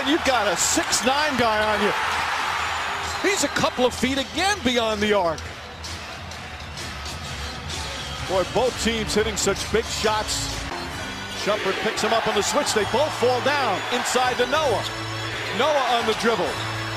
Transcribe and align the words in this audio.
Again, 0.00 0.12
you've 0.12 0.24
got 0.24 0.46
a 0.46 0.56
six-nine 0.56 1.38
guy 1.38 1.74
on 1.74 1.82
you. 1.84 1.92
He's 3.28 3.44
a 3.44 3.48
couple 3.48 3.84
of 3.84 3.92
feet 3.92 4.16
again 4.16 4.56
beyond 4.64 5.02
the 5.02 5.12
arc. 5.12 5.38
Boy, 8.28 8.44
both 8.54 8.72
teams 8.82 9.14
hitting 9.14 9.36
such 9.36 9.70
big 9.72 9.84
shots. 9.84 10.54
Shumpert 11.42 11.74
picks 11.82 12.00
him 12.00 12.14
up 12.14 12.26
on 12.26 12.34
the 12.34 12.42
switch. 12.42 12.72
They 12.72 12.84
both 12.84 13.12
fall 13.20 13.42
down 13.42 13.78
inside 13.92 14.38
to 14.38 14.46
Noah. 14.46 14.84
Noah 15.58 15.98
on 15.98 16.06
the 16.06 16.14
dribble. 16.14 16.48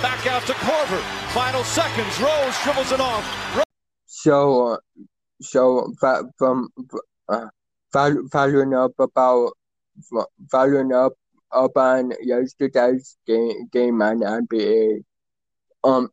Back 0.02 0.26
out 0.28 0.44
to 0.44 0.54
Korver. 0.54 1.02
Final 1.34 1.64
seconds. 1.66 2.22
Rose 2.22 2.58
dribbles 2.64 2.94
it 2.94 3.02
off. 3.02 3.58
Rose 3.58 3.66
So, 4.06 4.68
uh, 4.68 4.78
so 5.42 5.94
from 6.38 6.70
uh, 7.28 7.48
following 7.92 8.74
up 8.74 8.94
about 8.98 9.52
following 10.50 10.94
up 10.94 11.14
up 11.54 11.78
on 11.78 12.14
yesterday's 12.22 13.18
game 13.26 13.68
game 13.72 14.02
on 14.02 14.20
NBA. 14.20 15.04
Um, 15.84 16.10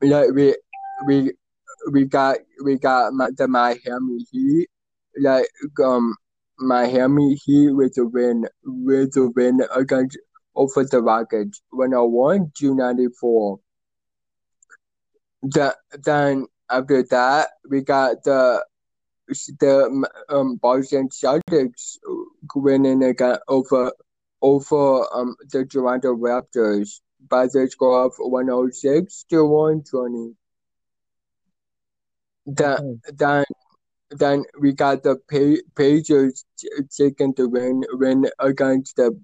like 0.00 0.30
we 0.32 0.56
we 1.06 1.32
we 1.90 2.04
got 2.04 2.38
we 2.64 2.78
got 2.78 3.12
the 3.36 3.48
Miami 3.48 4.26
Heat 4.30 4.68
like 5.18 5.46
um 5.84 6.14
Miami 6.58 7.34
Heat 7.34 7.70
with 7.70 7.98
a 7.98 8.04
win 8.04 8.46
with 8.64 9.16
a 9.16 9.30
win 9.34 9.60
against 9.74 10.18
over 10.54 10.84
the 10.84 11.02
Rockets 11.02 11.60
101 11.70 12.50
to 12.58 12.74
94. 12.74 13.60
The, 15.42 15.76
then 16.02 16.46
after 16.70 17.02
that 17.02 17.48
we 17.68 17.82
got 17.82 18.24
the 18.24 18.64
the 19.60 20.08
um 20.28 20.56
Boston 20.56 21.08
Celtics 21.08 21.98
winning 22.54 23.02
again 23.02 23.38
over 23.48 23.92
over 24.42 25.06
um 25.14 25.34
the 25.50 25.64
Toronto 25.64 26.14
Raptors 26.14 27.00
by 27.28 27.46
the 27.46 27.68
score 27.70 28.04
of 28.04 28.12
106 28.18 29.24
to 29.30 29.44
120. 29.44 30.36
Then, 32.46 33.00
then, 33.14 33.44
then 34.10 34.44
we 34.60 34.72
got 34.72 35.02
the 35.02 35.16
pa- 35.28 35.62
Pacers 35.74 36.44
taking 36.96 37.32
the 37.36 37.48
win 37.48 37.82
win 37.92 38.26
against 38.38 38.96
the 38.96 39.18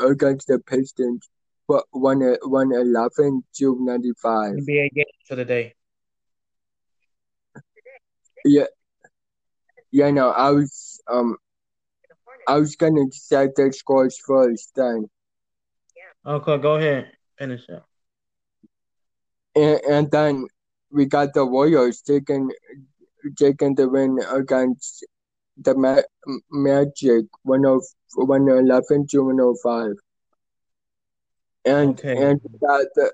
against 0.00 0.46
the 0.46 0.60
Pistons 0.60 1.28
for 1.66 1.84
one 1.90 2.20
one 2.42 2.72
eleven 2.72 3.42
to 3.56 3.76
ninety 3.80 4.12
five. 4.22 4.54
NBA 4.54 4.94
game 4.94 5.04
for 5.26 5.34
the 5.34 5.44
day. 5.44 5.74
Yeah, 8.44 8.66
yeah. 9.90 10.10
No, 10.10 10.30
I 10.30 10.50
was 10.50 11.00
um, 11.08 11.36
I 12.48 12.58
was 12.58 12.76
gonna 12.76 13.06
set 13.12 13.54
the 13.56 13.72
scores 13.72 14.18
first, 14.18 14.72
then 14.74 15.08
Okay, 16.24 16.58
go 16.58 16.76
ahead. 16.76 17.10
Finish 17.38 17.68
up. 17.70 17.88
and, 19.56 19.80
and 19.90 20.10
then 20.10 20.46
we 20.90 21.04
got 21.06 21.34
the 21.34 21.44
Warriors 21.44 22.00
taking 22.02 22.50
taking 23.36 23.74
the 23.74 23.88
win 23.88 24.18
against 24.30 25.04
the 25.56 25.74
Ma- 25.74 26.02
Magic 26.50 27.26
one 27.42 27.64
of 27.66 27.84
one 28.14 28.48
eleven 28.48 29.06
to 29.08 29.24
one 29.24 29.40
oh 29.40 29.56
five. 29.62 29.94
And 31.64 31.98
Okay. 31.98 32.16
and 32.16 32.40
we 32.42 32.58
got 32.58 32.86
the 32.94 33.12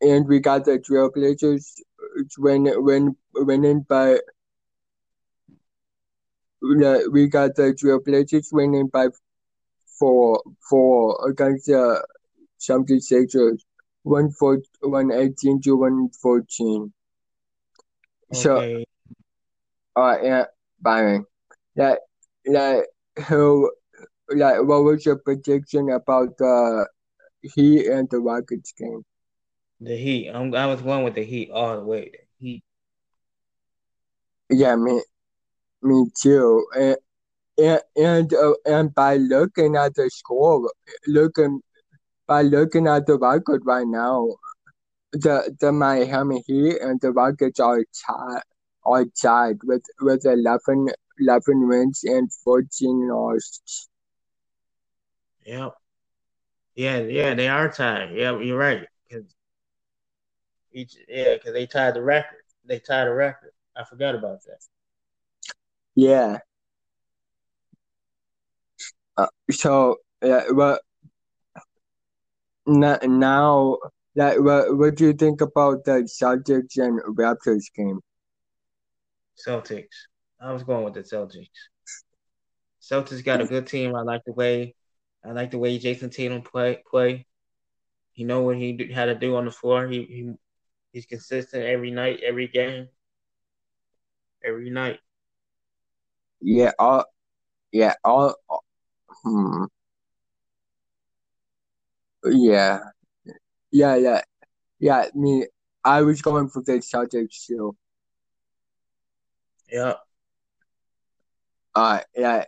and 0.00 0.26
we 0.26 0.40
got 0.40 0.64
the 0.64 0.78
Trailblazers 0.78 1.80
win 2.38 2.72
win 2.84 3.16
winning 3.34 3.80
by 3.88 4.18
we 7.12 7.28
got 7.28 7.54
the 7.56 7.74
Trailblazers 7.74 8.52
winning 8.52 8.88
by 8.88 9.08
four 9.98 10.42
four 10.68 11.28
against 11.28 11.68
uh, 11.68 11.72
the 11.72 12.04
76ers 12.60 13.52
uh, 13.52 13.56
one 14.02 14.30
four 14.30 14.58
one 14.80 15.12
eighteen 15.12 15.60
to 15.62 15.76
one 15.76 16.08
fourteen. 16.10 16.92
So 18.32 18.58
Okay. 18.58 18.84
uh 19.96 20.16
yeah 20.22 20.44
Byron. 20.80 21.26
Like 21.76 21.98
like 22.46 22.84
who 23.28 23.70
like 24.30 24.58
what 24.62 24.84
was 24.84 25.04
your 25.06 25.16
prediction 25.18 25.90
about 25.90 26.36
the 26.38 26.88
Heat 27.42 27.86
and 27.86 28.08
the 28.10 28.18
Rockets 28.18 28.72
game? 28.72 29.04
The 29.80 29.96
Heat. 29.96 30.30
I'm, 30.30 30.54
I 30.54 30.66
was 30.66 30.82
going 30.82 31.04
with 31.04 31.14
the 31.14 31.24
Heat 31.24 31.50
all 31.50 31.76
the 31.76 31.84
way. 31.84 32.10
The 32.10 32.18
Heat. 32.38 32.64
Yeah, 34.50 34.76
me 34.76 35.02
me 35.82 36.06
too. 36.20 36.66
And 36.76 36.96
and 37.58 37.82
and, 37.96 38.34
uh, 38.34 38.54
and 38.66 38.94
by 38.94 39.16
looking 39.16 39.76
at 39.76 39.94
the 39.94 40.10
score, 40.10 40.70
looking 41.06 41.60
by 42.26 42.42
looking 42.42 42.86
at 42.88 43.06
the 43.06 43.18
record 43.18 43.62
right 43.64 43.86
now, 43.86 44.28
the 45.12 45.56
the 45.60 45.72
Miami 45.72 46.42
Heat 46.46 46.78
and 46.80 47.00
the 47.00 47.12
Rockets 47.12 47.60
are 47.60 47.82
tied 48.06 48.42
are 48.84 49.04
tied 49.20 49.58
with 49.64 49.82
with 50.00 50.24
11, 50.26 50.88
11 51.18 51.68
wins 51.68 52.04
and 52.04 52.32
fourteen 52.44 53.08
losses. 53.08 53.88
Yep. 55.44 55.74
Yeah, 56.74 56.98
yeah, 56.98 57.34
they 57.34 57.48
are 57.48 57.70
tied. 57.70 58.14
Yeah, 58.14 58.38
you're 58.38 58.58
right. 58.58 58.86
'Cause 59.10 59.34
each, 60.72 60.96
yeah, 61.08 61.34
because 61.34 61.52
they 61.54 61.66
tied 61.66 61.94
the 61.94 62.02
record. 62.02 62.42
They 62.64 62.80
tied 62.80 63.06
the 63.06 63.14
record. 63.14 63.52
I 63.74 63.84
forgot 63.84 64.14
about 64.14 64.42
that. 64.44 64.60
Yeah. 65.96 66.38
Uh, 69.16 69.26
so 69.50 69.96
yeah, 70.22 70.44
well, 70.52 70.78
now, 72.66 73.78
like 74.14 74.38
what 74.40 74.76
what 74.76 74.94
do 74.96 75.06
you 75.06 75.12
think 75.14 75.40
about 75.40 75.84
the 75.84 76.02
Celtics 76.02 76.76
and 76.76 77.00
Raptors 77.16 77.64
game? 77.74 78.00
Celtics. 79.36 79.86
I 80.40 80.52
was 80.52 80.64
going 80.64 80.84
with 80.84 80.94
the 80.94 81.00
Celtics. 81.00 81.48
Celtics 82.80 83.24
got 83.24 83.40
a 83.40 83.46
good 83.46 83.66
team. 83.66 83.96
I 83.96 84.02
like 84.02 84.22
the 84.26 84.32
way, 84.32 84.74
I 85.24 85.32
like 85.32 85.50
the 85.50 85.58
way 85.58 85.78
Jayson 85.78 86.10
Tatum 86.10 86.42
play. 86.42 86.82
Play. 86.90 87.26
He 88.12 88.24
know 88.24 88.42
what 88.42 88.56
he 88.56 88.92
how 88.94 89.06
to 89.06 89.14
do 89.14 89.36
on 89.36 89.46
the 89.46 89.50
floor. 89.50 89.88
He, 89.88 90.02
he 90.04 90.32
he's 90.92 91.06
consistent 91.06 91.64
every 91.64 91.90
night, 91.90 92.20
every 92.22 92.48
game, 92.48 92.88
every 94.44 94.70
night. 94.70 94.98
Yeah, 96.40 96.72
all 96.78 97.04
yeah, 97.72 97.94
all 98.04 98.34
hmm. 99.22 99.64
Yeah. 102.24 102.80
Yeah, 103.70 103.96
yeah. 103.96 104.22
Yeah, 104.78 105.06
me 105.14 105.46
I 105.84 106.02
was 106.02 106.22
going 106.22 106.48
for 106.48 106.62
the 106.62 106.74
Celtics 106.74 107.46
too. 107.46 107.76
Yeah. 109.70 109.94
Uh 111.74 112.00
yeah. 112.16 112.44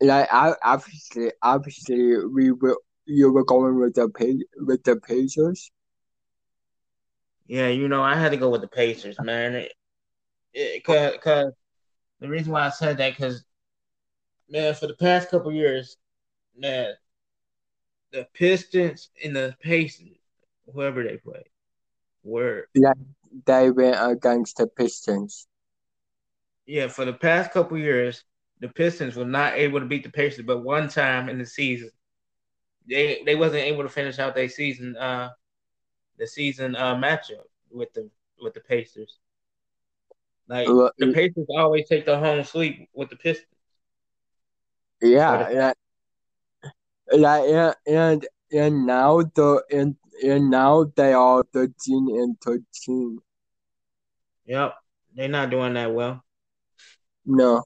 Like 0.00 0.28
I 0.32 0.54
obviously 0.62 1.32
obviously 1.42 2.24
we 2.26 2.52
were 2.52 2.78
you 3.06 3.32
were 3.32 3.44
going 3.44 3.78
with 3.78 3.94
the 3.94 4.44
with 4.58 4.82
the 4.84 4.96
Pacers. 4.96 5.70
Yeah, 7.46 7.68
you 7.68 7.86
know, 7.88 8.02
I 8.02 8.16
had 8.16 8.32
to 8.32 8.36
go 8.36 8.50
with 8.50 8.60
the 8.60 8.68
Pacers, 8.68 9.16
man. 9.20 9.54
It, 9.54 9.72
it, 10.52 10.84
cause, 10.84 11.14
cause 11.22 11.52
the 12.20 12.28
reason 12.28 12.52
why 12.52 12.66
I 12.66 12.70
said 12.70 12.98
that, 12.98 13.16
cause 13.16 13.44
man, 14.48 14.74
for 14.74 14.86
the 14.86 14.94
past 14.94 15.30
couple 15.30 15.52
years, 15.52 15.96
man, 16.56 16.94
the 18.12 18.26
Pistons 18.34 19.10
and 19.24 19.34
the 19.34 19.56
Pacers, 19.60 20.18
whoever 20.72 21.02
they 21.04 21.18
play, 21.18 21.44
were 22.24 22.68
Yeah, 22.74 22.92
they 23.46 23.70
went 23.72 23.96
against 24.00 24.58
the 24.58 24.68
Pistons. 24.68 25.48
yeah, 26.66 26.88
for 26.88 27.04
the 27.04 27.12
past 27.12 27.52
couple 27.52 27.78
years, 27.78 28.24
the 28.60 28.68
Pistons 28.68 29.16
were 29.16 29.24
not 29.24 29.54
able 29.54 29.80
to 29.80 29.86
beat 29.86 30.02
the 30.02 30.10
Pacers, 30.10 30.44
but 30.44 30.64
one 30.64 30.88
time 30.88 31.28
in 31.28 31.38
the 31.38 31.46
season, 31.46 31.90
they 32.88 33.22
they 33.26 33.36
wasn't 33.36 33.62
able 33.64 33.82
to 33.84 33.88
finish 33.88 34.18
out 34.18 34.34
their 34.34 34.48
season, 34.48 34.96
uh, 34.96 35.30
the 36.18 36.26
season 36.26 36.76
uh 36.76 36.96
matchup 36.96 37.44
with 37.70 37.92
the 37.94 38.10
with 38.42 38.54
the 38.54 38.60
Pacers. 38.60 39.18
Like 40.48 40.68
the 40.98 41.12
Pacers 41.12 41.46
always 41.50 41.88
take 41.88 42.06
the 42.06 42.18
home 42.18 42.44
sweep 42.44 42.88
with 42.94 43.10
the 43.10 43.16
Pistons. 43.16 43.46
Yeah, 45.02 45.50
yeah, 45.50 45.72
yeah, 47.12 47.72
and 47.86 47.86
and 47.86 48.26
and 48.52 48.86
now 48.86 49.22
the 49.22 49.62
and 49.70 49.96
and 50.22 50.50
now 50.50 50.84
they 50.96 51.12
are 51.12 51.42
thirteen 51.52 52.08
and 52.20 52.40
thirteen. 52.40 53.18
Yep, 54.46 54.74
they're 55.14 55.28
not 55.28 55.50
doing 55.50 55.74
that 55.74 55.92
well. 55.92 56.22
No, 57.24 57.64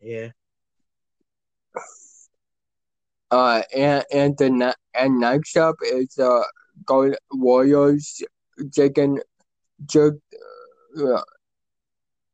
Yeah, 0.00 0.30
uh, 3.30 3.62
and 3.74 4.04
and 4.12 4.38
the 4.38 4.74
and 4.94 5.20
next 5.20 5.56
up 5.56 5.76
is 5.84 6.18
uh, 6.18 6.42
Gold 6.84 7.16
Warriors 7.32 8.22
taking 8.72 9.20
took. 9.88 10.16
Uh, 10.98 11.22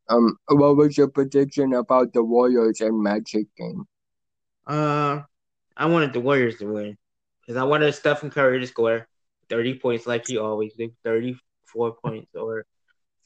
um, 0.09 0.37
what 0.49 0.77
was 0.77 0.97
your 0.97 1.09
prediction 1.09 1.75
about 1.75 2.13
the 2.13 2.23
Warriors 2.23 2.81
and 2.81 3.03
Magic 3.03 3.47
game? 3.57 3.85
uh, 4.67 5.23
I 5.77 5.87
wanted 5.87 6.13
the 6.13 6.21
Warriors 6.21 6.59
to 6.59 6.67
win 6.67 6.97
because 7.41 7.57
I 7.57 7.65
wanted 7.65 7.93
Stephen 7.95 8.31
Curry 8.31 8.61
to 8.61 8.67
score 8.67 9.07
thirty 9.49 9.79
points 9.79 10.07
like 10.07 10.27
he 10.27 10.39
always 10.39 10.75
did, 10.75 10.93
thirty 11.05 11.37
four 11.67 11.95
points 11.95 12.35
or 12.35 12.65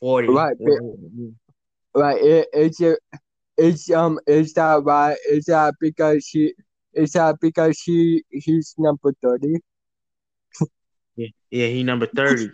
forty. 0.00 0.28
Right, 0.28 0.56
right. 1.94 2.22
It, 2.22 2.48
it's 2.52 2.80
a, 2.80 2.96
it's 3.56 3.90
um 3.90 4.18
is 4.26 4.52
that 4.54 4.84
why 4.84 5.16
is 5.28 5.44
that 5.46 5.74
because 5.80 6.26
he 6.26 6.54
is 6.92 7.12
that 7.12 7.36
because 7.40 7.80
he 7.80 8.24
he's 8.30 8.74
number 8.78 9.12
thirty? 9.22 9.60
yeah, 11.16 11.28
yeah, 11.50 11.66
he 11.66 11.82
number 11.82 12.06
thirty. 12.06 12.50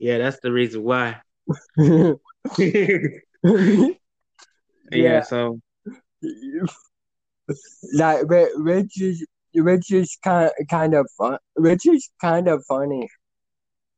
yeah, 0.00 0.18
that's 0.18 0.40
the 0.40 0.52
reason 0.52 0.82
why. 0.82 1.20
yeah. 4.92 5.22
so 5.22 5.58
like 7.94 8.22
which 8.28 9.00
is 9.00 9.26
which 9.54 9.92
is 9.92 10.16
kind 10.22 10.50
kind 10.68 10.94
of 10.94 11.08
fun, 11.16 11.38
which 11.56 11.86
is 11.86 12.10
kind 12.20 12.48
of 12.48 12.64
funny. 12.68 13.08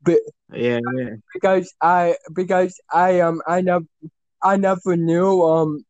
But 0.03 0.21
yeah, 0.53 0.81
yeah, 0.97 1.17
because 1.33 1.73
I 1.81 2.17
because 2.33 2.81
I 2.93 3.21
um 3.21 3.43
I 3.47 3.61
never 3.61 3.85
I 4.43 4.57
never 4.57 4.97
knew 4.97 5.43
um 5.43 5.85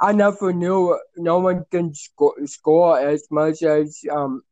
I 0.00 0.12
never 0.12 0.52
knew 0.52 0.98
no 1.16 1.38
one 1.38 1.64
can 1.70 1.94
score 1.94 2.34
score 2.46 2.98
as 2.98 3.26
much 3.30 3.62
as 3.62 4.00
um 4.10 4.42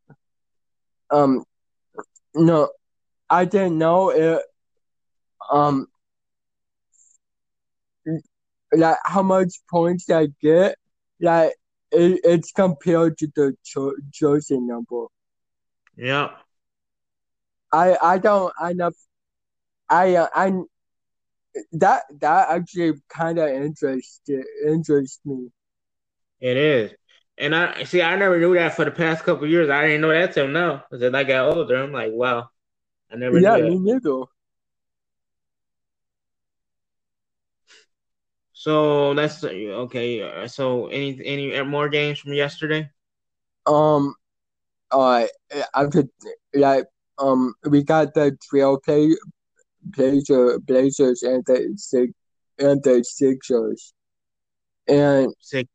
um 1.10 1.44
no 2.34 2.70
I 3.28 3.44
didn't 3.44 3.78
know 3.78 4.10
it 4.10 4.42
um 5.50 5.88
like 8.72 8.98
how 9.04 9.22
much 9.22 9.54
points 9.70 10.08
I 10.10 10.28
get 10.40 10.76
like 11.20 11.54
it, 11.90 12.20
it's 12.24 12.52
compared 12.52 13.18
to 13.18 13.28
the 13.34 13.56
cho- 13.64 13.96
jersey 14.10 14.58
number. 14.58 15.06
Yeah. 15.96 16.30
I 17.72 17.96
I 18.02 18.18
don't 18.18 18.52
I 18.60 18.72
know 18.72 18.92
I 19.88 20.16
uh, 20.16 20.28
I 20.34 20.52
that 21.72 22.02
that 22.20 22.48
actually 22.50 22.94
kind 23.08 23.38
of 23.38 23.48
interested 23.48 24.44
interests 24.66 25.20
me. 25.24 25.48
It 26.40 26.56
is, 26.56 26.92
and 27.38 27.54
I 27.54 27.84
see. 27.84 28.02
I 28.02 28.16
never 28.16 28.38
knew 28.38 28.54
that 28.54 28.74
for 28.74 28.84
the 28.84 28.90
past 28.90 29.24
couple 29.24 29.46
years. 29.46 29.70
I 29.70 29.82
didn't 29.86 30.00
know 30.00 30.08
that 30.08 30.34
till 30.34 30.48
now. 30.48 30.84
Because 30.90 31.14
I 31.14 31.24
got 31.24 31.56
older, 31.56 31.76
I'm 31.76 31.92
like, 31.92 32.10
wow, 32.12 32.48
I 33.10 33.16
never. 33.16 33.38
Knew. 33.38 33.46
Yeah, 33.46 33.58
me 33.58 33.78
neither. 33.78 34.22
So 38.62 39.10
let's 39.10 39.42
okay. 39.42 40.46
So 40.46 40.86
any 40.86 41.18
any 41.26 41.62
more 41.64 41.88
games 41.88 42.20
from 42.20 42.32
yesterday? 42.32 42.88
Um, 43.66 44.14
uh, 44.92 45.26
after 45.74 46.04
like 46.54 46.86
um, 47.18 47.54
we 47.68 47.82
got 47.82 48.14
the 48.14 48.38
trail 48.48 48.78
play 48.78 49.16
Blazer, 49.82 50.60
Blazers 50.60 51.24
and 51.24 51.44
the 51.44 51.74
six 51.76 52.12
and 52.56 52.80
the 52.84 53.02
Sixers, 53.02 53.94
and 54.86 55.34
Six. 55.40 55.68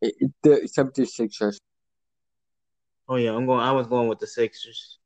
the 0.00 0.70
76ers. 0.70 1.56
Oh 3.08 3.16
yeah, 3.16 3.34
I'm 3.34 3.44
going. 3.46 3.58
I 3.58 3.72
was 3.72 3.88
going 3.88 4.06
with 4.06 4.20
the 4.20 4.28
Sixers. 4.28 4.98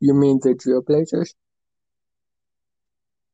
You 0.00 0.12
mean 0.12 0.40
the 0.42 0.50
Trailblazers? 0.50 1.32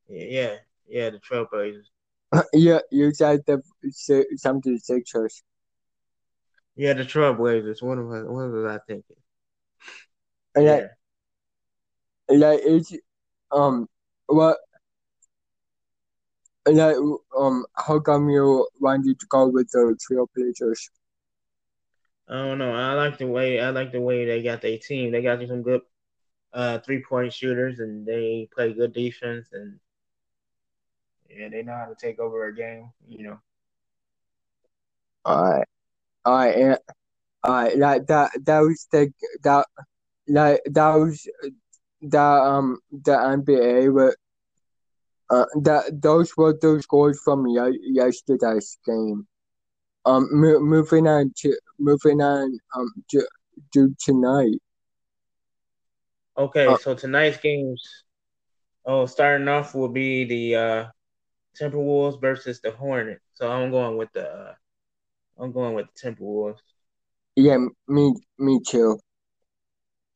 Yeah, 0.09 0.56
yeah, 0.87 1.11
the 1.11 1.19
Trailblazers. 1.19 1.87
yeah, 2.53 2.81
you 2.91 3.12
said 3.15 3.43
the 3.47 3.62
76ers. 4.37 5.43
Yeah, 6.77 6.95
the 6.95 7.05
Trailblazers. 7.05 7.83
One 7.83 8.09
What 8.09 8.25
was 8.25 8.25
what 8.27 8.51
was 8.51 8.65
I 8.65 8.79
thinking? 8.87 9.17
Yeah 10.56 10.89
like 12.29 12.61
it's 12.65 12.93
um 13.53 13.89
what 14.27 14.59
like 16.67 16.97
um 17.39 17.65
how 17.77 17.99
come 18.01 18.29
you 18.31 18.67
wanted 18.81 19.19
to 19.21 19.27
go 19.29 19.49
with 19.49 19.71
the 19.73 19.97
Trailblazers? 20.01 20.89
I 22.29 22.35
don't 22.37 22.59
know. 22.59 22.73
I 22.75 22.95
like 22.95 23.19
the 23.19 23.27
way 23.27 23.61
I 23.61 23.71
like 23.71 23.93
the 23.93 24.01
way 24.01 24.25
they 24.25 24.43
got 24.43 24.62
their 24.62 24.79
team. 24.79 25.12
They 25.12 25.23
got 25.23 25.47
some 25.47 25.62
good 25.62 25.83
uh 26.53 26.79
three 26.81 27.03
point 27.03 27.33
shooters 27.33 27.81
and 27.81 28.06
they 28.06 28.49
play 28.55 28.73
good 28.73 28.93
defense 28.93 29.49
and 29.53 29.79
yeah, 31.29 31.49
they 31.49 31.62
know 31.62 31.75
how 31.75 31.87
to 31.87 31.94
take 31.94 32.19
over 32.19 32.47
a 32.47 32.55
game, 32.55 32.91
you 33.06 33.25
know. 33.25 33.38
Alright. 35.26 35.67
Alright, 36.26 36.56
and 36.56 36.79
alright, 37.47 37.79
like 37.79 38.06
that 38.06 38.32
that 38.44 38.61
was 38.61 38.87
the 38.91 39.12
that 39.43 39.67
like 40.29 40.61
that 40.67 40.94
was 40.94 41.29
the 42.00 42.21
um 42.21 42.79
the 42.91 43.12
NBA 43.12 43.93
were 43.93 44.17
uh 45.31 45.44
that 45.62 46.00
those 46.00 46.37
were 46.37 46.56
those 46.61 46.82
scores 46.82 47.21
from 47.23 47.47
yesterday's 47.47 48.79
game. 48.87 49.27
Um, 50.06 50.29
mo- 50.31 50.61
moving 50.61 51.06
on 51.06 51.32
to 51.38 51.56
moving 51.79 52.20
on 52.20 52.59
um 52.77 52.93
to, 53.11 53.27
to 53.73 53.94
tonight. 53.99 54.61
Okay, 56.37 56.67
uh, 56.67 56.77
so 56.77 56.94
tonight's 56.94 57.38
games. 57.38 58.05
Oh, 58.85 59.06
starting 59.06 59.49
off 59.49 59.75
will 59.75 59.88
be 59.88 60.25
the 60.25 60.56
uh, 60.56 60.87
Timberwolves 61.59 62.21
versus 62.21 62.61
the 62.61 62.71
Hornets. 62.73 63.25
So 63.35 63.51
I'm 63.51 63.71
going 63.71 63.97
with 63.97 64.12
the 64.12 64.29
uh, 64.29 64.55
I'm 65.39 65.53
going 65.53 65.75
with 65.75 65.87
the 65.95 66.11
Timberwolves. 66.11 66.59
Yeah, 67.37 67.59
me 67.89 68.15
me 68.39 68.61
too. 68.67 68.99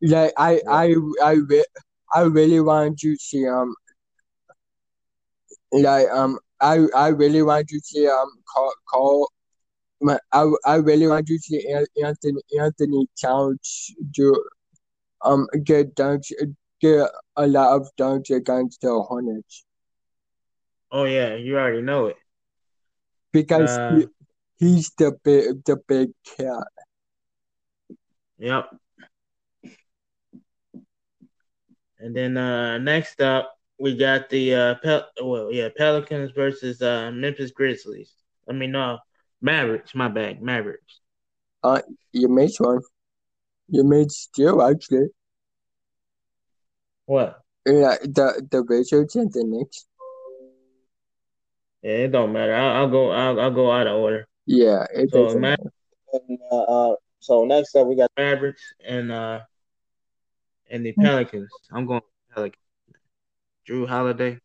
Like 0.03 0.33
I 0.37 0.61
I 0.69 0.95
I 1.23 1.33
re- 1.33 1.65
I 2.15 2.21
really 2.23 2.61
want 2.61 3.03
you 3.03 3.17
to 3.17 3.23
see 3.23 3.47
um 3.47 3.75
like 5.73 6.09
um 6.11 6.39
I 6.61 6.87
I 6.95 7.09
really 7.09 7.43
want 7.43 7.71
you 7.71 7.81
to 7.81 7.85
see 7.85 8.07
um 8.07 8.29
call 8.53 8.73
call 8.91 9.33
I 10.33 10.51
I 10.65 10.75
really 10.77 11.09
want 11.09 11.29
you 11.29 11.39
to 11.39 11.43
see 11.43 11.75
Anthony 12.03 12.41
Anthony 12.61 13.09
Towns 13.21 13.91
do 14.13 14.35
um 15.23 15.47
get 15.65 15.95
dunks 15.97 16.33
get 16.81 17.09
a 17.37 17.47
lot 17.47 17.77
of 17.77 17.89
dunks 17.99 18.31
against 18.31 18.81
the 18.83 19.03
Hornets. 19.03 19.65
Oh 20.91 21.05
yeah, 21.05 21.35
you 21.35 21.59
already 21.59 21.83
know 21.83 22.07
it. 22.07 22.17
Because 23.33 23.71
uh, 23.71 23.97
he, 23.97 24.07
he's 24.67 24.91
the 24.97 25.13
big 25.23 25.65
the 25.65 25.77
big 25.87 26.11
cat. 26.25 26.67
Yep. 28.39 28.71
And 31.99 32.15
then 32.15 32.37
uh, 32.37 32.79
next 32.79 33.21
up, 33.21 33.59
we 33.79 33.97
got 33.97 34.31
the 34.31 34.55
uh, 34.55 34.75
Pel- 34.83 35.09
well, 35.23 35.53
yeah, 35.53 35.69
Pelicans 35.77 36.31
versus 36.31 36.81
uh, 36.81 37.11
Memphis 37.13 37.51
Grizzlies. 37.51 38.15
I 38.49 38.53
mean, 38.53 38.71
no, 38.71 38.99
Mavericks. 39.43 39.95
My 39.95 40.09
bad, 40.09 40.41
Mavericks. 40.41 41.01
Uh, 41.63 41.83
you 42.13 42.29
made 42.29 42.53
one. 42.59 42.81
You 43.69 43.85
made 43.85 44.11
still 44.11 44.63
actually. 44.63 45.09
What? 47.07 47.41
Yeah, 47.67 47.97
the 48.03 48.47
the 48.51 48.63
Wizards 48.63 49.17
and 49.17 49.33
the 49.33 49.45
Knicks. 49.45 49.88
Yeah, 51.83 51.91
it 51.91 52.13
don't 52.13 52.33
matter. 52.33 52.55
I'll, 52.55 52.77
I'll 52.77 52.91
go. 52.91 53.11
I'll, 53.11 53.41
I'll 53.41 53.51
go 53.51 53.71
out 53.71 53.87
of 53.87 53.97
order. 53.97 54.27
Yeah, 54.47 54.85
it 54.95 55.11
so, 55.11 55.25
doesn't 55.25 55.41
matter. 55.41 55.71
Uh, 56.51 56.57
uh, 56.57 56.97
so 57.21 57.45
next 57.45 57.77
up, 57.77 57.87
we 57.87 57.97
got 57.97 58.11
Mavericks 58.17 58.63
and 58.85 59.13
uh, 59.13 59.41
and 60.71 60.85
the 60.85 60.93
Pelicans. 60.93 61.51
I'm 61.71 61.87
going 61.87 62.01
Pelicans. 62.35 62.63
Jrue 63.69 63.87
Holiday. 63.87 64.41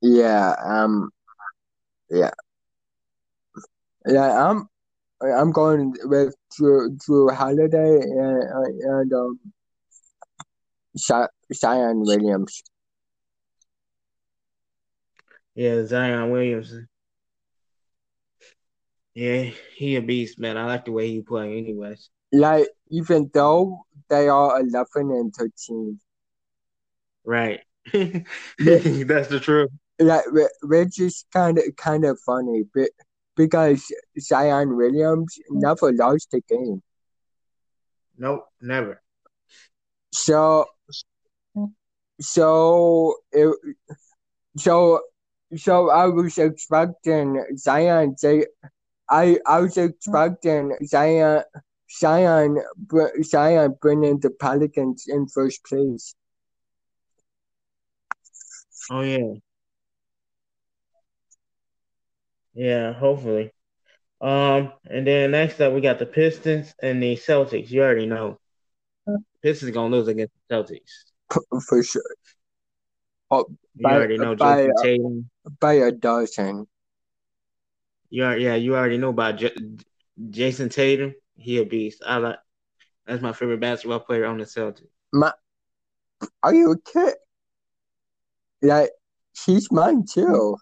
Yeah. 0.00 0.54
Um. 0.62 1.10
Yeah. 2.10 2.30
Yeah. 4.06 4.50
I'm. 4.50 4.68
I'm 5.20 5.52
going 5.52 5.94
with 6.04 6.34
Jrue, 6.52 6.96
Jrue 6.98 7.34
Holiday 7.34 8.00
and 8.02 8.42
and 8.82 9.12
um. 9.12 9.40
Zion 10.96 12.00
Williams. 12.00 12.62
Yeah, 15.54 15.84
Zion 15.84 16.30
Williamson. 16.30 16.88
Yeah, 19.14 19.50
he 19.76 19.96
a 19.96 20.02
beast, 20.02 20.38
man. 20.40 20.56
I 20.56 20.66
like 20.66 20.84
the 20.84 20.92
way 20.92 21.08
he 21.08 21.22
play, 21.22 21.56
anyways. 21.56 22.10
Like 22.32 22.68
even 22.90 23.30
though 23.32 23.86
they 24.10 24.28
are 24.28 24.60
eleven 24.60 25.10
and 25.10 25.32
thirteen. 25.32 26.00
Right. 27.24 27.60
That's 27.92 29.28
the 29.28 29.40
truth. 29.40 29.70
Like 30.00 30.24
which 30.62 31.00
is 31.00 31.24
kind 31.32 31.58
of 31.58 31.64
kind 31.76 32.04
of 32.04 32.18
funny, 32.26 32.64
but 32.74 32.90
because 33.36 33.84
Zion 34.18 34.76
Williams 34.76 35.38
never 35.50 35.92
lost 35.92 36.34
a 36.34 36.40
game. 36.40 36.82
Nope, 38.16 38.46
never. 38.60 39.00
So, 40.12 40.66
so 42.20 43.14
it, 43.32 43.56
so 44.56 45.00
so 45.56 45.90
I 45.90 46.06
was 46.06 46.38
expecting 46.38 47.44
Zion. 47.56 48.16
Say, 48.16 48.46
I 49.08 49.38
I 49.46 49.60
was 49.60 49.76
expecting 49.76 50.76
Zion. 50.84 51.42
Zion, 51.90 52.60
Zion 53.22 53.76
bringing 53.80 54.18
the 54.18 54.30
Pelicans 54.30 55.04
in 55.06 55.28
first 55.28 55.64
place. 55.64 56.14
Oh 58.90 59.02
yeah, 59.02 59.34
yeah. 62.54 62.92
Hopefully. 62.92 63.52
Um, 64.20 64.72
and 64.88 65.06
then 65.06 65.32
next 65.32 65.60
up 65.60 65.72
we 65.72 65.80
got 65.80 65.98
the 65.98 66.06
Pistons 66.06 66.74
and 66.82 67.02
the 67.02 67.16
Celtics. 67.16 67.70
You 67.70 67.82
already 67.82 68.06
know, 68.06 68.38
Pistons 69.42 69.70
gonna 69.72 69.94
lose 69.94 70.08
against 70.08 70.32
the 70.48 70.54
Celtics 70.54 71.60
for 71.68 71.82
sure. 71.82 72.02
Oh, 73.30 73.46
you 73.74 73.82
by, 73.82 73.94
already 73.94 74.18
know 74.18 74.34
by, 74.34 74.68
Tatum 74.82 75.30
by 75.60 75.74
a 75.74 75.92
dozen. 75.92 76.66
You 78.10 78.24
are, 78.24 78.36
yeah, 78.36 78.54
you 78.54 78.76
already 78.76 78.98
know 78.98 79.10
about 79.10 79.38
J- 79.38 79.56
Jayson 80.30 80.70
Tatum. 80.70 81.14
He 81.36 81.58
a 81.58 81.64
beast. 81.64 82.02
I 82.06 82.18
like. 82.18 82.38
That's 83.06 83.22
my 83.22 83.32
favorite 83.32 83.60
basketball 83.60 84.00
player 84.00 84.24
on 84.24 84.38
the 84.38 84.44
Celtics. 84.44 84.86
My, 85.12 85.32
are 86.42 86.54
you 86.54 86.72
a 86.72 86.80
kid? 86.80 87.14
Like 88.62 88.90
he's 89.44 89.70
mine 89.70 90.04
too. 90.10 90.56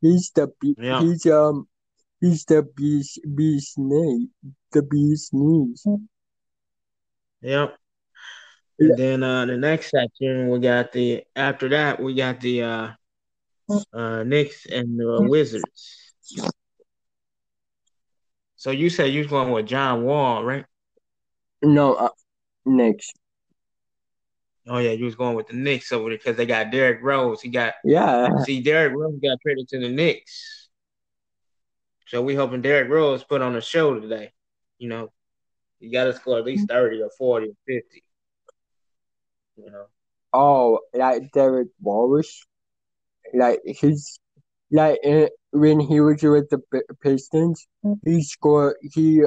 He's 0.00 0.32
the 0.34 0.48
yeah. 0.78 1.00
he's 1.00 1.26
um 1.26 1.68
he's 2.20 2.44
the 2.44 2.62
beast 2.62 3.20
beast 3.36 3.78
knee 3.78 4.28
the 4.72 4.82
beast 4.82 5.32
knees. 5.32 5.86
Yep. 7.42 7.76
And 8.80 8.98
then 8.98 9.22
uh, 9.22 9.46
the 9.46 9.56
next 9.56 9.90
section 9.90 10.48
we 10.48 10.58
got 10.58 10.92
the 10.92 11.22
after 11.36 11.68
that 11.68 12.02
we 12.02 12.14
got 12.14 12.40
the 12.40 12.62
uh, 12.62 12.88
uh, 13.92 14.22
Knicks 14.24 14.66
and 14.66 14.98
the 14.98 15.22
Wizards. 15.28 16.12
So 18.56 18.70
you 18.70 18.90
said 18.90 19.12
you 19.12 19.20
was 19.20 19.28
going 19.28 19.50
with 19.52 19.66
John 19.66 20.04
Wall, 20.04 20.44
right? 20.44 20.66
No, 21.62 21.94
uh, 21.94 22.10
Knicks. 22.66 23.10
Oh 24.66 24.78
yeah, 24.78 24.90
you 24.90 25.06
was 25.06 25.14
going 25.14 25.34
with 25.34 25.48
the 25.48 25.54
Knicks 25.54 25.92
over 25.92 26.10
there 26.10 26.18
because 26.18 26.36
they 26.36 26.46
got 26.46 26.70
Derrick 26.70 27.00
Rose. 27.02 27.40
He 27.40 27.48
got 27.48 27.74
yeah. 27.84 28.28
See, 28.44 28.60
Derrick 28.60 28.94
Rose 28.94 29.18
got 29.22 29.38
traded 29.40 29.68
to 29.68 29.80
the 29.80 29.88
Knicks, 29.88 30.68
so 32.06 32.22
we 32.22 32.34
hoping 32.34 32.62
Derrick 32.62 32.90
Rose 32.90 33.24
put 33.24 33.42
on 33.42 33.56
a 33.56 33.60
show 33.60 33.98
today. 33.98 34.32
You 34.78 34.88
know, 34.88 35.12
you 35.80 35.90
got 35.90 36.04
to 36.04 36.14
score 36.14 36.38
at 36.38 36.44
least 36.44 36.68
thirty 36.68 37.00
or 37.00 37.10
forty 37.16 37.48
or 37.48 37.54
fifty. 37.66 38.04
You 39.56 39.70
know. 39.70 39.86
Oh, 40.32 40.80
like 40.94 41.32
Derrick 41.32 41.68
Rose, 41.82 42.44
like 43.34 43.60
he's 43.64 44.18
like 44.70 44.98
uh, 45.06 45.28
when 45.52 45.80
he 45.80 46.00
was 46.00 46.22
with 46.22 46.48
the 46.50 46.60
Pistons, 47.02 47.66
he 48.04 48.22
scored. 48.22 48.76
He 48.82 49.22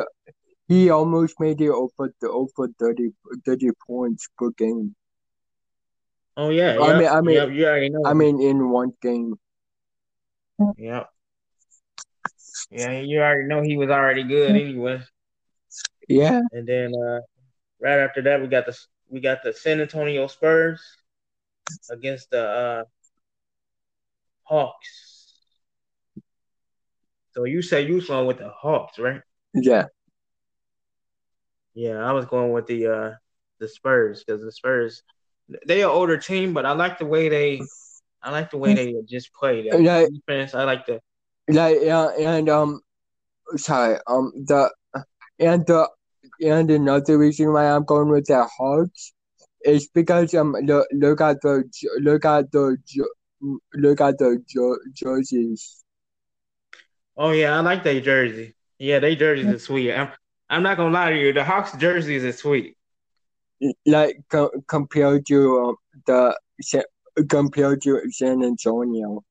he 0.67 0.89
almost 0.89 1.39
made 1.39 1.61
it 1.61 1.69
over 1.69 2.13
the 2.21 2.29
over 2.29 2.69
30, 2.79 3.11
30 3.45 3.69
points 3.85 4.27
per 4.37 4.51
game. 4.51 4.95
Oh 6.35 6.49
yeah, 6.49 6.79
I 6.79 6.87
yep, 6.87 6.99
mean, 6.99 7.07
I 7.07 7.21
mean, 7.21 7.35
yeah, 7.35 7.45
you 7.45 7.65
already 7.65 7.89
know. 7.89 8.05
I 8.05 8.13
mean, 8.13 8.41
in 8.41 8.69
one 8.69 8.93
game. 9.01 9.35
Yeah. 10.77 11.05
Yeah, 12.71 12.99
you 13.01 13.19
already 13.21 13.47
know 13.47 13.61
he 13.61 13.77
was 13.77 13.89
already 13.89 14.23
good 14.23 14.55
anyway. 14.55 15.01
Yeah. 16.07 16.41
And 16.51 16.67
then 16.67 16.93
uh, 16.95 17.19
right 17.79 17.99
after 17.99 18.21
that, 18.23 18.41
we 18.41 18.47
got 18.47 18.65
the 18.65 18.77
we 19.09 19.19
got 19.19 19.43
the 19.43 19.53
San 19.53 19.79
Antonio 19.79 20.27
Spurs 20.27 20.81
against 21.91 22.31
the 22.31 22.43
uh, 22.43 22.83
Hawks. 24.43 25.33
So 27.31 27.45
you 27.45 27.61
say 27.61 27.85
you 27.85 27.95
was 27.95 28.07
going 28.07 28.27
with 28.27 28.37
the 28.37 28.49
Hawks, 28.49 28.99
right? 28.99 29.21
Yeah. 29.53 29.85
Yeah, 31.73 31.97
I 31.97 32.11
was 32.11 32.25
going 32.25 32.51
with 32.51 32.67
the 32.67 32.87
uh, 32.87 33.11
the 33.59 33.67
Spurs 33.67 34.23
because 34.23 34.43
the 34.43 34.51
Spurs 34.51 35.01
they 35.65 35.81
are 35.83 35.91
older 35.91 36.17
team, 36.17 36.53
but 36.53 36.65
I 36.65 36.73
like 36.73 36.99
the 36.99 37.05
way 37.05 37.29
they 37.29 37.61
I 38.21 38.31
like 38.31 38.51
the 38.51 38.57
way 38.57 38.75
they 38.75 38.93
just 39.05 39.33
play. 39.33 39.67
That 39.69 40.11
defense, 40.13 40.53
I 40.53 40.63
like 40.65 40.85
the 40.85 40.99
yeah, 41.47 41.69
yeah, 41.81 42.09
and 42.17 42.49
um, 42.49 42.81
sorry, 43.57 43.97
um, 44.07 44.31
the 44.35 44.71
and 45.39 45.65
the 45.65 45.89
and 46.41 46.71
another 46.71 47.17
reason 47.17 47.51
why 47.51 47.69
I'm 47.69 47.83
going 47.83 48.09
with 48.09 48.27
the 48.27 48.45
Hawks 48.45 49.13
is 49.65 49.87
because 49.87 50.33
um, 50.35 50.55
look, 50.63 50.87
look 50.93 51.21
at 51.21 51.41
the 51.41 51.63
look 51.99 52.23
at 52.23 52.51
the 52.51 52.77
look 53.73 54.01
at 54.01 54.17
the 54.17 54.43
jerseys. 54.93 55.83
Oh 57.15 57.31
yeah, 57.31 57.57
I 57.57 57.59
like 57.61 57.83
that 57.83 58.03
jersey. 58.03 58.55
Yeah, 58.79 58.99
they 58.99 59.15
jerseys 59.15 59.51
are 59.51 59.59
sweet. 59.59 59.93
I'm 59.93 60.09
I'm 60.49 60.63
not 60.63 60.77
gonna 60.77 60.93
lie 60.93 61.11
to 61.11 61.19
you, 61.19 61.33
the 61.33 61.43
Hawks 61.43 61.75
jerseys 61.77 62.23
are 62.23 62.31
sweet 62.31 62.77
like 63.85 64.17
co- 64.29 64.51
compared 64.67 65.25
to 65.27 65.59
um, 65.59 65.75
the 66.07 66.35
compared 67.29 67.81
to 67.83 68.01
San 68.11 68.43
Antonio. 68.43 69.23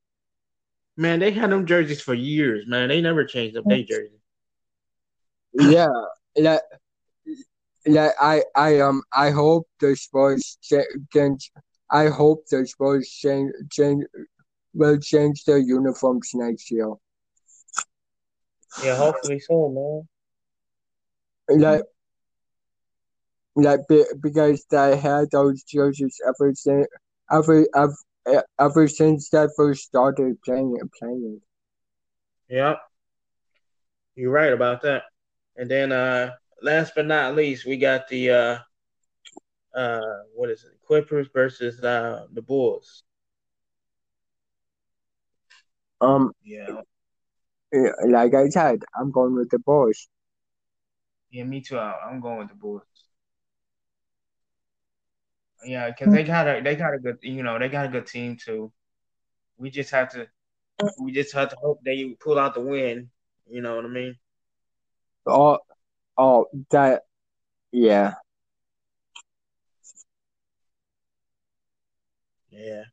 Man, 0.96 1.20
they 1.20 1.30
had 1.30 1.50
them 1.50 1.66
jerseys 1.66 2.02
for 2.02 2.14
years. 2.14 2.66
Man, 2.66 2.88
they 2.88 3.00
never 3.00 3.24
changed 3.24 3.56
up 3.56 3.64
their 3.64 3.82
jersey. 3.82 4.20
Yeah, 5.54 5.88
like, 6.36 6.60
like 7.86 8.12
I, 8.20 8.42
I 8.54 8.80
um, 8.80 9.02
I 9.12 9.30
hope 9.30 9.66
the 9.80 9.96
Spurs 9.96 10.58
change. 11.12 11.50
I 11.92 12.08
hope 12.08 12.46
the 12.48 12.66
Spurs 12.66 13.08
change, 13.08 13.52
change 13.70 14.04
will 14.72 14.98
change 14.98 15.44
their 15.44 15.58
uniforms 15.58 16.30
next 16.34 16.70
year. 16.70 16.94
Yeah, 18.82 18.96
hopefully 18.96 19.38
so, 19.40 19.68
man. 19.68 21.60
Like 21.60 21.82
like 23.54 23.80
because 24.20 24.64
they 24.70 24.96
had 24.96 25.30
those 25.30 25.62
jerseys 25.64 26.18
ever 26.26 26.54
since 26.54 26.86
ever 27.30 27.66
ever, 27.74 28.42
ever 28.58 28.88
since 28.88 29.28
they 29.28 29.46
first 29.54 29.82
started 29.84 30.40
playing 30.42 30.78
playing. 30.98 31.42
Yep, 32.48 32.80
you're 34.14 34.30
right 34.30 34.52
about 34.52 34.82
that. 34.82 35.04
And 35.56 35.70
then, 35.70 35.92
uh, 35.92 36.32
last 36.62 36.94
but 36.94 37.06
not 37.06 37.36
least, 37.36 37.66
we 37.66 37.76
got 37.76 38.08
the 38.08 38.30
uh, 38.30 38.58
uh, 39.74 40.00
what 40.34 40.50
is 40.50 40.64
it? 40.64 40.72
Clippers 40.86 41.28
versus 41.32 41.82
uh, 41.82 42.26
the 42.32 42.42
Bulls. 42.42 43.04
Um. 46.00 46.32
Yeah. 46.44 46.82
Like 48.06 48.34
I 48.34 48.48
said, 48.48 48.82
I'm 48.98 49.10
going 49.10 49.34
with 49.34 49.50
the 49.50 49.58
Bulls. 49.58 50.08
Yeah, 51.30 51.44
me 51.44 51.62
too. 51.62 51.78
I'm 51.78 52.20
going 52.20 52.38
with 52.38 52.48
the 52.48 52.54
Bulls. 52.54 52.82
Yeah, 55.64 55.90
because 55.90 56.12
they 56.12 56.24
got 56.24 56.48
a 56.48 56.60
they 56.62 56.76
got 56.76 56.94
a 56.94 56.98
good 56.98 57.18
you 57.22 57.42
know 57.42 57.58
they 57.58 57.68
got 57.68 57.86
a 57.86 57.88
good 57.88 58.06
team 58.06 58.36
too. 58.36 58.72
We 59.56 59.70
just 59.70 59.90
have 59.90 60.10
to 60.10 60.28
we 60.98 61.12
just 61.12 61.32
have 61.34 61.50
to 61.50 61.56
hope 61.56 61.80
they 61.84 62.16
pull 62.20 62.38
out 62.38 62.54
the 62.54 62.60
win. 62.60 63.10
You 63.48 63.62
know 63.62 63.76
what 63.76 63.84
I 63.84 63.88
mean? 63.88 64.16
Oh, 65.26 65.58
oh, 66.18 66.46
that, 66.70 67.02
yeah, 67.70 68.14
yeah. 72.52 72.84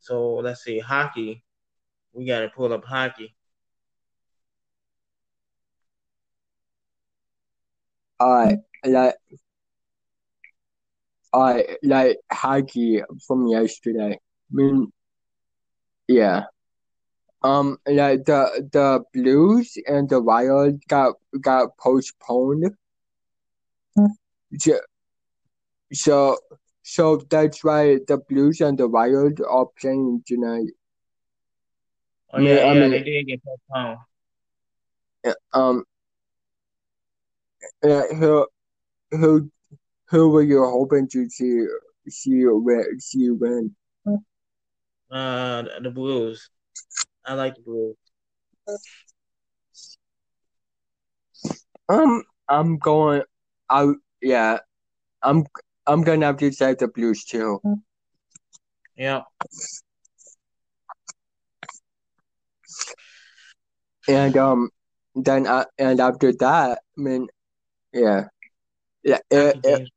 So 0.00 0.36
let's 0.36 0.62
see, 0.62 0.78
hockey. 0.78 1.42
We 2.12 2.26
got 2.26 2.40
to 2.40 2.48
pull 2.48 2.72
up 2.72 2.84
hockey. 2.84 3.34
All 8.20 8.32
right, 8.32 8.58
like 8.84 9.14
I 11.32 11.76
like 11.82 12.18
hockey 12.32 13.02
from 13.26 13.46
yesterday. 13.46 14.12
I 14.14 14.18
mean, 14.50 14.92
yeah. 16.08 16.44
Um, 17.42 17.78
like 17.86 18.24
the 18.24 18.68
the 18.72 19.02
Blues 19.12 19.76
and 19.86 20.08
the 20.08 20.20
Wild 20.20 20.80
got 20.88 21.14
got 21.40 21.76
postponed. 21.78 22.74
So, 24.58 24.78
so, 25.92 26.38
so 26.88 27.16
that's 27.16 27.64
why 27.64 27.98
the 28.06 28.18
Blues 28.28 28.60
and 28.60 28.78
the 28.78 28.86
Wild 28.86 29.40
are 29.40 29.66
playing 29.80 30.22
tonight. 30.24 30.70
Oh 32.32 32.40
yeah, 32.40 32.64
I 32.64 32.74
mean, 32.74 32.92
yeah, 32.92 32.98
they 32.98 33.02
did 33.02 33.26
get 33.26 33.40
postponed. 33.42 33.98
Um, 35.52 35.82
yeah, 37.82 38.02
who, 38.14 38.46
who 39.10 39.50
who 40.10 40.28
were 40.30 40.42
you 40.42 40.64
hoping 40.64 41.08
to 41.08 41.28
see 41.28 41.66
see 42.08 42.44
win? 42.46 43.00
See 43.00 43.30
win? 43.30 43.74
Uh, 45.10 45.64
the 45.82 45.90
Blues. 45.90 46.50
I 47.24 47.34
like 47.34 47.56
the 47.56 47.62
Blues. 47.62 47.96
Um, 51.88 52.22
I'm 52.48 52.78
going 52.78 53.22
out. 53.70 53.96
Yeah, 54.22 54.58
I'm. 55.20 55.46
I'm 55.86 56.02
gonna 56.02 56.26
have 56.26 56.38
to 56.38 56.52
say 56.52 56.74
the 56.74 56.88
Blues 56.88 57.24
too. 57.24 57.60
Yeah. 58.96 59.22
and 64.08 64.36
um, 64.36 64.70
then 65.14 65.46
uh, 65.46 65.64
and 65.78 66.00
after 66.00 66.32
that, 66.32 66.78
I 66.98 67.00
mean, 67.00 67.28
yeah, 67.92 68.24
yeah, 69.02 69.18
it, 69.30 69.56
it, 69.64 69.88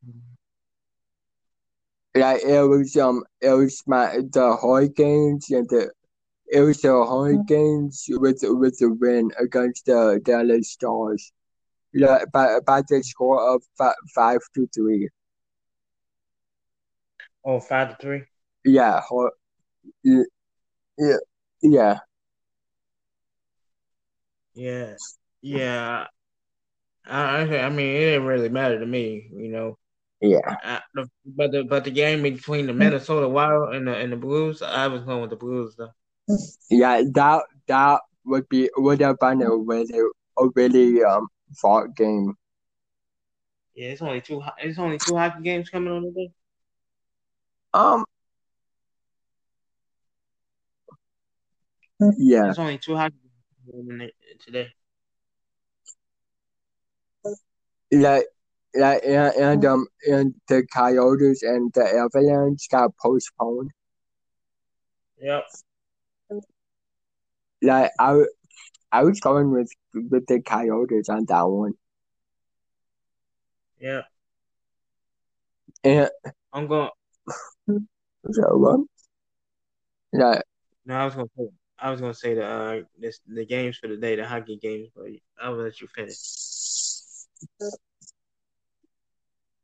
yeah, 2.16 2.34
it 2.34 2.68
was 2.68 2.96
um, 2.98 3.24
it 3.42 3.52
was 3.52 3.82
my 3.88 4.20
the 4.32 4.58
Hurricanes 4.62 5.50
and 5.52 5.68
the 5.70 5.92
it 6.48 6.62
was 6.62 6.82
the 6.82 6.90
Hurricanes 6.90 8.06
with 8.10 8.40
with 8.44 8.78
the 8.80 8.92
win 8.94 9.32
against 9.40 9.86
the 9.86 10.20
Dallas 10.24 10.72
Stars. 10.72 11.32
Yeah, 11.94 12.24
by 12.32 12.60
by 12.66 12.84
the 12.88 13.04
score 13.04 13.56
of 13.56 13.64
five, 13.78 13.96
five 14.14 14.40
to 14.56 14.68
three. 14.74 15.10
Oh, 17.44 17.60
five 17.60 17.90
to 17.90 17.96
three. 18.02 18.24
Yeah, 18.66 19.02
yeah, 20.04 20.24
yeah, 20.98 21.18
yeah. 21.62 22.00
Yeah, 24.54 24.96
yeah. 25.42 26.08
I, 27.06 27.42
I 27.42 27.70
mean, 27.70 27.96
it 27.96 28.00
didn't 28.00 28.26
really 28.26 28.50
matter 28.50 28.80
to 28.80 28.86
me, 28.86 29.30
you 29.34 29.50
know. 29.50 29.78
Yeah. 30.22 30.56
I, 30.64 30.82
but 31.26 31.52
the 31.52 31.64
but 31.64 31.86
the 31.86 31.92
game 31.92 32.22
between 32.24 32.68
the 32.68 32.74
Minnesota 32.74 33.28
Wild 33.28 33.74
and 33.74 33.88
the 33.88 33.96
and 33.96 34.12
the 34.12 34.18
Blues, 34.18 34.62
I 34.62 34.88
was 34.88 35.04
going 35.04 35.22
with 35.22 35.30
the 35.30 35.36
Blues 35.38 35.76
though. 35.78 35.92
Yeah, 36.70 37.02
that 37.14 37.44
that 37.68 38.02
would 38.26 38.48
be 38.50 38.70
would 38.78 39.02
have 39.02 39.20
been 39.20 39.42
a 39.42 39.56
really 39.56 40.00
a 40.38 40.48
really 40.56 41.04
um 41.04 41.28
fought 41.56 41.96
game. 41.96 42.36
Yeah, 43.76 43.90
it's 43.90 44.02
only 44.02 44.22
two. 44.22 44.42
It's 44.58 44.78
only 44.78 44.98
two 45.00 45.16
hockey 45.16 45.42
games 45.42 45.70
coming 45.70 45.94
on 45.94 46.04
today. 46.04 46.32
Um. 47.74 48.06
Yeah. 52.18 52.44
There's 52.44 52.60
only 52.60 52.78
two 52.78 52.96
hockey 52.96 53.16
today. 54.46 54.70
Like, 57.92 58.26
like, 58.76 59.04
and, 59.04 59.36
and 59.36 59.66
um, 59.66 59.88
and 60.08 60.36
the 60.48 60.66
Coyotes 60.74 61.44
and 61.44 61.72
the 61.74 61.84
Avalanche 61.84 62.70
got 62.70 62.96
postponed. 62.98 63.72
Yep. 65.20 65.44
Like 67.62 67.92
I, 68.00 68.22
I 68.92 69.04
was 69.04 69.20
going 69.20 69.52
with 69.52 69.72
with 69.94 70.26
the 70.28 70.42
Coyotes 70.42 71.10
on 71.10 71.26
that 71.26 71.42
one. 71.42 71.74
Yeah. 73.80 74.04
And 75.84 76.10
I'm 76.54 76.68
going. 76.68 76.90
So 78.32 78.58
what? 78.58 78.80
Yeah. 80.14 80.42
No, 80.86 80.96
I 80.96 81.06
was 81.06 81.16
gonna 81.16 81.28
say. 81.38 81.50
I 81.82 81.92
was 81.92 82.02
gonna 82.02 82.14
say 82.14 82.34
the 82.34 82.46
uh 82.46 82.82
this, 83.00 83.22
the 83.28 83.46
games 83.46 83.78
for 83.78 83.88
the 83.88 83.98
day, 83.98 84.16
the 84.16 84.26
hockey 84.26 84.58
games, 84.58 84.90
but 84.96 85.06
I'll 85.42 85.54
let 85.54 85.80
you 85.80 85.88
finish. 85.88 86.18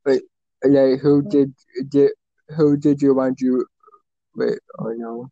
Wait, 0.06 0.22
like 0.64 1.00
who 1.02 1.24
did 1.24 1.54
did 1.90 2.12
who 2.56 2.78
did 2.78 3.02
you 3.02 3.14
want 3.16 3.42
you? 3.42 3.66
Wait, 4.36 4.60
oh 4.80 4.94
no. 4.96 5.30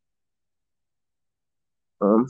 Um. 2.01 2.27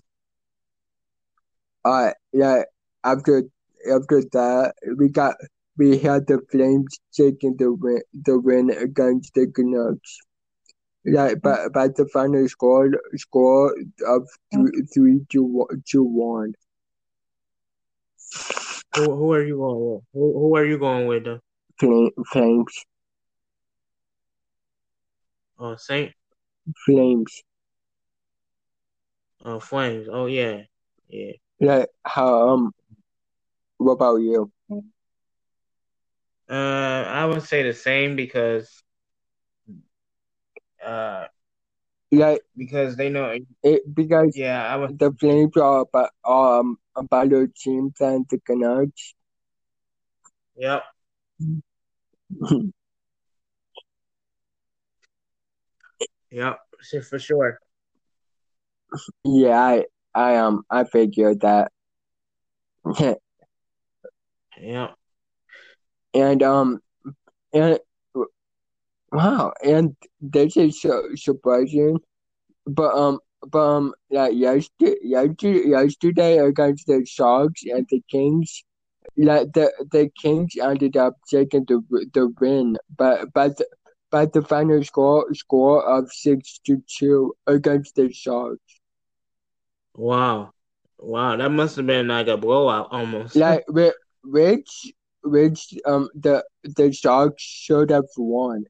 Alright, 1.86 2.16
yeah. 2.32 2.64
After 3.04 3.44
after 3.92 4.24
that, 4.34 4.74
we 4.98 5.10
got 5.10 5.36
we 5.77 5.98
had 5.98 6.27
the 6.27 6.40
Flames 6.51 7.00
taking 7.14 7.58
the 7.58 7.74
win 7.74 8.01
the 8.14 8.40
win 8.40 8.70
against 8.70 9.34
the 9.34 9.48
Canucks. 9.48 10.20
Yeah, 11.05 11.35
but 11.35 11.74
but 11.74 11.96
the 11.98 12.07
final 12.07 12.48
score 12.48 12.89
score 13.16 13.75
of 14.07 14.29
three 14.53 14.72
three 14.94 15.25
to 15.31 15.68
to 15.87 16.03
one. 16.03 16.53
Who, 18.96 19.03
who 19.16 19.33
are 19.33 19.44
you 19.44 19.57
going 19.57 19.94
with? 19.94 20.03
Who, 20.13 20.33
who 20.33 20.55
are 20.55 20.66
you 20.66 20.77
going 20.77 21.07
with? 21.07 21.25
Though? 21.25 21.39
Flame, 21.79 22.11
flames. 22.31 22.85
Oh, 25.59 25.75
Saint. 25.75 26.13
Flames. 26.85 27.44
Oh, 29.44 29.59
flames. 29.59 30.07
Oh 30.09 30.27
yeah, 30.27 30.61
yeah. 31.09 31.33
Yeah. 31.59 31.85
How 32.05 32.50
um. 32.50 32.72
What 33.77 33.94
about 33.94 34.18
you? 34.18 34.50
Uh, 36.50 36.53
I 36.53 37.25
would 37.25 37.44
say 37.44 37.63
the 37.63 37.74
same 37.74 38.16
because. 38.16 38.83
Uh, 40.85 41.27
yeah, 42.11 42.35
because 42.55 42.96
they 42.96 43.09
know 43.09 43.35
it 43.63 43.96
because 43.96 44.33
yeah, 44.35 44.72
I 44.72 44.75
was 44.75 44.91
the 44.98 45.11
Flames 45.19 45.57
are 45.57 45.81
about 45.81 46.11
um 46.25 46.77
a 46.96 47.03
better 47.03 47.48
team 47.48 47.91
than 48.00 48.25
the 48.29 48.39
Canucks. 48.39 49.15
Yep. 50.55 50.83
yep, 56.31 56.59
for 57.09 57.17
sure. 57.19 57.59
Yeah, 59.24 59.59
I 59.59 59.85
I 60.13 60.35
um 60.35 60.63
I 60.69 60.83
figured 60.83 61.41
that. 61.41 61.72
yeah. 64.61 64.89
And 66.13 66.43
um 66.43 66.79
and 67.53 67.79
wow, 69.14 69.54
and 69.64 69.96
this 70.22 70.58
is 70.58 70.82
so 70.82 71.04
surprising. 71.16 72.00
But 72.66 72.96
um 72.96 73.20
but 73.48 73.60
um 73.60 73.94
like 74.10 74.34
yesterday 74.36 74.96
yesterday 75.04 75.70
yesterday 75.70 76.38
against 76.40 76.88
the 76.88 77.06
Sharks 77.06 77.64
and 77.66 77.88
the 77.90 78.02
Kings 78.10 78.64
like 79.18 79.54
the 79.54 79.72
the 79.92 80.10
Kings 80.22 80.54
ended 80.62 80.98
up 80.98 81.16
taking 81.30 81.66
the 81.66 81.82
the 82.14 82.34
win, 82.40 82.78
but 82.98 83.34
but 83.34 83.58
the, 83.58 83.66
but 84.10 84.34
the 84.34 84.42
final 84.42 84.84
score 84.84 85.34
score 85.34 85.84
of 85.86 86.12
six 86.12 86.60
to 86.66 86.82
two 86.88 87.36
against 87.48 87.96
the 87.96 88.12
Sharks. 88.12 88.82
Wow, 89.96 90.54
wow, 90.98 91.36
that 91.36 91.50
must 91.50 91.76
have 91.76 91.86
been 91.86 92.08
like 92.08 92.28
a 92.28 92.38
blowout 92.38 92.88
almost. 92.92 93.36
Like 93.36 93.66
which 94.24 94.94
which 95.24 95.74
um 95.86 96.10
the 96.16 96.44
the 96.64 96.92
Sharks 96.92 97.44
should 97.44 97.92
have 97.92 98.10
won. 98.18 98.66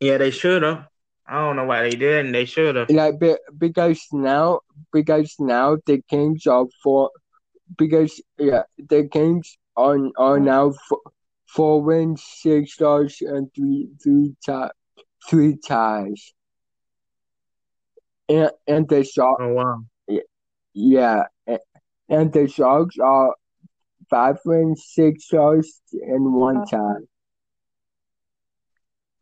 Yeah, 0.00 0.18
they 0.18 0.30
should 0.30 0.62
have. 0.62 0.86
I 1.26 1.40
don't 1.40 1.56
know 1.56 1.64
why 1.64 1.82
they 1.82 1.96
didn't. 1.96 2.32
They 2.32 2.44
should 2.44 2.76
have. 2.76 2.90
Like 2.90 3.14
because 3.58 4.00
now 4.12 4.60
because 4.92 5.34
now 5.38 5.78
the 5.86 6.02
Kings 6.08 6.46
are 6.46 6.66
four 6.82 7.10
because 7.76 8.20
yeah, 8.38 8.62
the 8.78 9.08
Kings 9.10 9.58
are 9.76 9.98
are 10.16 10.38
mm. 10.38 10.44
now 10.44 10.72
four, 10.88 11.00
four 11.46 11.82
wins, 11.82 12.22
six 12.22 12.74
stars, 12.74 13.18
and 13.20 13.52
three 13.54 13.88
three 14.02 14.36
tie, 14.44 14.70
three 15.28 15.56
ties. 15.56 16.32
And 18.28 18.50
and 18.68 18.88
the 18.88 19.02
Sharks. 19.02 19.40
Oh 19.42 19.52
wow. 19.52 19.82
Yeah, 20.74 21.24
and 22.08 22.32
the 22.32 22.48
Sharks 22.48 22.98
are 22.98 23.34
five 24.10 24.38
wins, 24.44 24.84
six 24.86 25.24
stars, 25.24 25.80
and 25.92 26.34
one 26.34 26.58
uh-huh. 26.58 26.76
tie. 26.76 27.04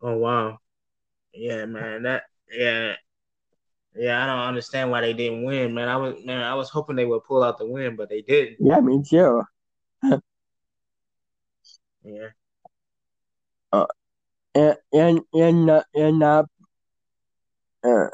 Oh 0.02 0.16
wow. 0.18 0.58
Yeah, 1.35 1.64
man. 1.66 2.03
That 2.05 2.23
yeah. 2.51 2.94
Yeah, 3.97 4.23
I 4.23 4.27
don't 4.27 4.49
understand 4.49 4.90
why 4.90 5.03
they 5.03 5.12
didn't 5.12 5.44
win, 5.44 5.73
man. 5.73 5.88
I 5.88 5.97
was 5.97 6.25
man, 6.25 6.42
I 6.42 6.55
was 6.55 6.68
hoping 6.68 6.97
they 6.97 7.05
would 7.05 7.23
pull 7.25 7.44
out 7.44 7.59
the 7.59 7.66
win, 7.66 7.94
but 7.94 8.09
they 8.09 8.23
didn't. 8.23 8.57
Yeah, 8.59 8.81
me 8.81 9.03
too. 9.09 9.42
yeah. 12.03 12.29
Uh, 13.73 13.87
and 14.55 14.77
and 14.92 15.20
and 15.33 15.70
uh, 15.70 15.83
and 15.94 16.23
uh, 16.25 16.44
uh, 17.85 18.09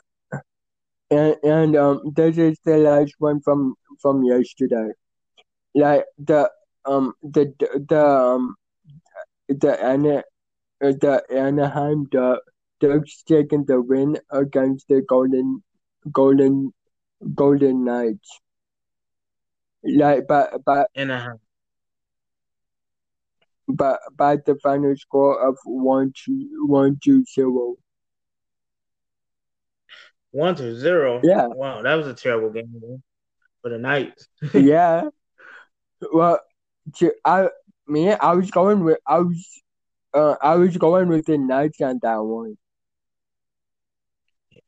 and 1.11 1.37
and 1.43 1.77
um, 1.77 2.13
this 2.15 2.37
is 2.37 2.59
the 2.65 2.77
last 2.77 3.15
one 3.19 3.41
from 3.41 3.75
from 4.03 4.23
yesterday. 4.23 4.91
Like 5.75 6.05
the 6.19 6.51
um 6.85 7.15
the 7.23 7.55
the 7.89 8.07
um 8.07 8.57
the 9.49 9.83
Ana 9.83 10.25
the 10.81 11.23
Anaheim 11.31 12.07
the 12.13 12.41
Ducks 12.81 13.23
taking 13.23 13.65
the 13.65 13.81
win 13.81 14.19
against 14.31 14.89
the 14.89 15.03
Golden 15.03 15.63
Golden 16.11 16.73
Golden 17.35 17.85
Knights. 17.85 18.41
Like 19.85 20.27
but 20.27 20.65
but 20.65 20.89
Anaheim. 20.95 21.39
But 23.69 24.01
by 24.17 24.37
the 24.37 24.57
final 24.63 24.97
score 24.97 25.47
of 25.47 25.57
one 25.65 26.13
to 26.25 26.65
one 26.67 26.99
to 27.05 27.25
zero. 27.25 27.77
One 30.33 30.55
to 30.57 30.77
zero. 30.79 31.21
Yeah. 31.23 31.47
Wow, 31.49 31.83
that 31.83 31.95
was 31.95 32.07
a 32.07 32.15
terrible 32.15 32.51
game 32.51 32.73
man, 32.73 33.03
for 33.63 33.71
the 33.71 33.79
Knights. 33.79 34.29
yeah. 34.55 35.05
Well, 36.13 36.41
I 37.25 37.49
me 37.87 38.13
I 38.13 38.33
was 38.33 38.51
going 38.51 38.85
with 38.85 38.99
I 39.07 39.19
was 39.19 39.63
uh 40.15 40.37
I 40.41 40.57
was 40.57 40.77
going 40.77 41.09
with 41.09 41.27
the 41.27 41.39
Knights 41.39 41.81
on 41.81 41.99
that 42.03 42.17
one. 42.17 42.57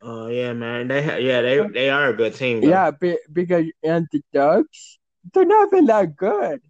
Oh 0.02 0.26
yeah, 0.26 0.52
man. 0.52 0.88
They 0.88 1.02
ha- 1.02 1.16
yeah 1.16 1.40
they 1.42 1.60
they 1.68 1.90
are 1.90 2.08
a 2.08 2.12
good 2.16 2.34
team. 2.34 2.60
Though. 2.60 2.68
Yeah, 2.68 2.90
be, 2.90 3.18
because 3.32 3.66
and 3.82 4.08
the 4.12 4.22
Ducks, 4.32 4.98
they're 5.32 5.44
not 5.44 5.68
even 5.68 5.86
that 5.86 6.16
good. 6.16 6.60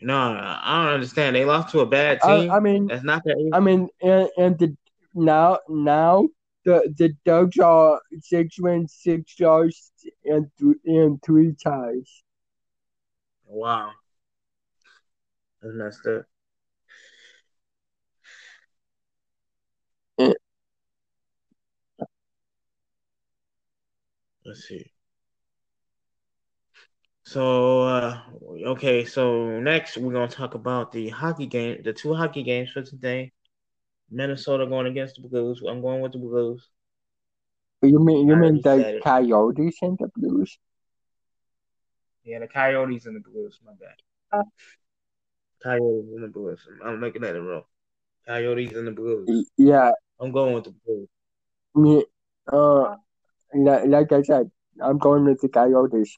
No, 0.00 0.16
I 0.16 0.84
don't 0.84 0.94
understand. 0.94 1.34
They 1.34 1.44
lost 1.44 1.70
to 1.72 1.80
a 1.80 1.86
bad 1.86 2.20
team. 2.22 2.50
I 2.50 2.60
mean, 2.60 2.88
That's 2.88 3.02
not 3.02 3.24
that. 3.24 3.36
easy. 3.36 3.50
I 3.52 3.60
mean, 3.60 3.88
and, 4.00 4.28
and 4.36 4.58
the 4.58 4.76
now 5.14 5.58
now 5.68 6.28
the 6.64 6.92
the 6.96 7.14
Ducks 7.24 7.58
are 7.58 8.00
six 8.20 8.60
wins, 8.60 8.94
six 8.96 9.34
losses, 9.40 9.90
and 10.24 10.50
th- 10.60 10.76
and 10.84 11.20
three 11.22 11.54
ties. 11.54 12.22
Wow, 13.46 13.92
that's 15.62 15.74
messed 15.74 16.06
up. 16.06 16.26
Let's 24.48 24.66
see. 24.66 24.82
So 27.24 27.82
uh, 27.82 28.20
okay, 28.68 29.04
so 29.04 29.60
next 29.60 29.98
we're 29.98 30.14
gonna 30.14 30.26
talk 30.26 30.54
about 30.54 30.90
the 30.90 31.10
hockey 31.10 31.44
game, 31.44 31.82
the 31.82 31.92
two 31.92 32.14
hockey 32.14 32.42
games 32.42 32.70
for 32.70 32.80
today. 32.80 33.32
Minnesota 34.10 34.66
going 34.66 34.86
against 34.86 35.20
the 35.20 35.28
Blues. 35.28 35.60
I'm 35.68 35.82
going 35.82 36.00
with 36.00 36.12
the 36.12 36.18
Blues. 36.18 36.66
You 37.82 38.02
mean 38.02 38.26
you 38.26 38.36
mean 38.36 38.62
the. 38.62 39.00
Coyotes 39.04 39.76
and 39.82 39.98
the 39.98 40.08
Blues? 40.16 40.58
Yeah, 42.24 42.38
the 42.38 42.48
Coyotes 42.48 43.04
and 43.04 43.16
the 43.16 43.20
Blues. 43.20 43.60
My 43.66 43.72
bad. 43.78 44.46
Coyotes 45.62 46.08
and 46.14 46.24
the 46.24 46.28
Blues. 46.28 46.66
I'm 46.82 47.00
making 47.00 47.20
that 47.20 47.36
it 47.36 47.40
wrong. 47.40 47.64
Coyotes 48.26 48.72
and 48.72 48.86
the 48.86 48.92
Blues. 48.92 49.50
Yeah, 49.58 49.90
I'm 50.18 50.32
going 50.32 50.54
with 50.54 50.64
the 50.64 50.74
Blues. 50.86 51.08
me 51.74 52.06
uh 52.50 52.96
like, 53.54 53.86
like 53.86 54.12
I 54.12 54.22
said, 54.22 54.50
I'm 54.80 54.98
going 54.98 55.24
with 55.24 55.40
the 55.40 55.48
Coyotes. 55.48 56.16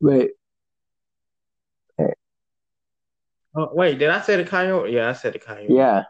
Wait, 0.00 0.30
Oh, 3.54 3.70
wait, 3.72 3.98
did 3.98 4.10
I 4.10 4.20
say 4.20 4.36
the 4.36 4.44
Coyote? 4.44 4.92
Yeah, 4.92 5.08
I 5.08 5.12
said 5.14 5.32
the 5.32 5.38
Coyotes. 5.38 5.74
yeah, 5.74 6.04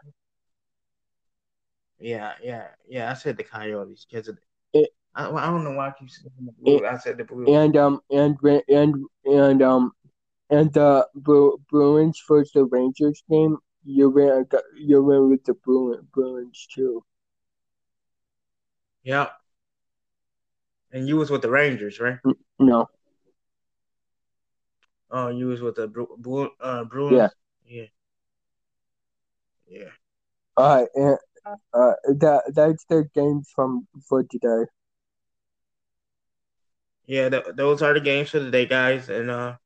yeah, 1.99 2.33
yeah, 2.43 2.67
yeah. 2.87 3.09
I 3.09 3.13
said 3.13 3.37
the 3.37 3.43
Coyotes 3.43 4.05
because 4.09 4.29
It- 4.73 4.91
I, 5.15 5.29
I 5.29 5.45
don't 5.47 5.63
know 5.63 5.71
why 5.71 5.87
I 5.87 5.93
keep 5.97 6.09
saying 6.09 6.29
the 6.45 6.51
Blues. 6.51 6.81
I 6.87 6.97
said 6.97 7.17
the 7.17 7.23
Blues. 7.23 7.49
and 7.49 7.75
um 7.75 8.01
and 8.11 8.37
and 8.67 9.05
and 9.25 9.61
um 9.63 9.91
and 10.51 10.71
the 10.73 11.07
Bru- 11.15 11.59
Bruins 11.69 12.21
versus 12.27 12.51
the 12.53 12.65
Rangers 12.65 13.23
game, 13.29 13.57
you 13.83 14.09
win 14.09 14.45
you 14.75 15.03
win 15.03 15.29
with 15.29 15.43
the 15.45 15.55
Bruin, 15.55 16.07
Bruins 16.13 16.67
too. 16.73 17.03
Yep. 19.09 19.31
And 20.91 21.07
you 21.07 21.17
was 21.17 21.31
with 21.31 21.41
the 21.41 21.49
Rangers, 21.49 21.99
right? 21.99 22.19
No, 22.59 22.87
Oh, 25.09 25.29
you 25.29 25.47
was 25.47 25.61
with 25.61 25.75
the 25.75 25.87
Bru- 25.87 26.15
Bru- 26.17 26.51
uh, 26.59 26.83
Bruins. 26.85 27.31
Yeah. 27.65 27.85
Yeah. 27.85 27.85
Yeah. 29.67 29.89
uh, 30.57 30.85
and, 30.95 31.17
uh, 31.73 31.93
that 32.19 32.51
that's 32.55 32.85
the 32.89 33.07
games 33.15 33.49
from 33.55 33.87
for 34.07 34.23
today. 34.23 34.65
Yeah, 37.05 37.29
th- 37.29 37.45
those 37.55 37.81
are 37.81 37.93
the 37.93 37.99
games 38.01 38.29
for 38.29 38.39
today, 38.39 38.65
guys. 38.65 39.09
And 39.09 39.29
uh, 39.31 39.57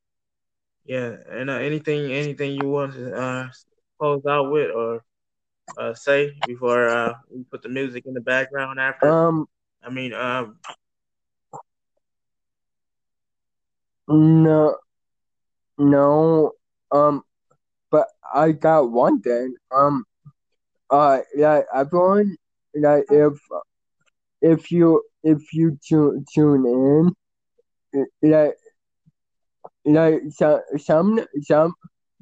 yeah, 0.86 1.16
and 1.30 1.50
uh, 1.50 1.54
anything, 1.56 2.12
anything 2.12 2.52
you 2.54 2.70
want 2.70 2.94
to 2.94 3.14
uh 3.16 3.48
close 4.00 4.26
out 4.26 4.52
with 4.52 4.72
or 4.72 5.04
uh 5.78 5.94
say 5.94 6.34
before 6.46 6.90
uh 6.90 7.14
we 7.30 7.44
put 7.44 7.62
the 7.62 7.70
music 7.70 8.06
in 8.06 8.14
the 8.14 8.22
background 8.22 8.80
after. 8.80 9.10
Um, 9.10 9.48
I 9.84 9.90
mean, 9.90 10.14
um, 10.14 10.58
no, 14.08 14.78
no, 15.78 16.52
um, 16.92 17.24
but 17.90 18.08
I 18.34 18.52
got 18.52 18.92
one 18.92 19.22
thing. 19.22 19.56
Um, 19.72 20.06
uh, 20.90 21.20
like 21.36 21.66
everyone, 21.74 22.38
like 22.76 23.06
if 23.10 23.34
if 24.42 24.72
you 24.72 25.04
if 25.24 25.54
you 25.54 25.78
tune 25.88 26.26
tune 26.34 26.66
in, 27.94 28.06
like 28.22 28.56
like 29.86 30.22
some 30.30 30.62
some 30.78 31.20
some 31.42 31.74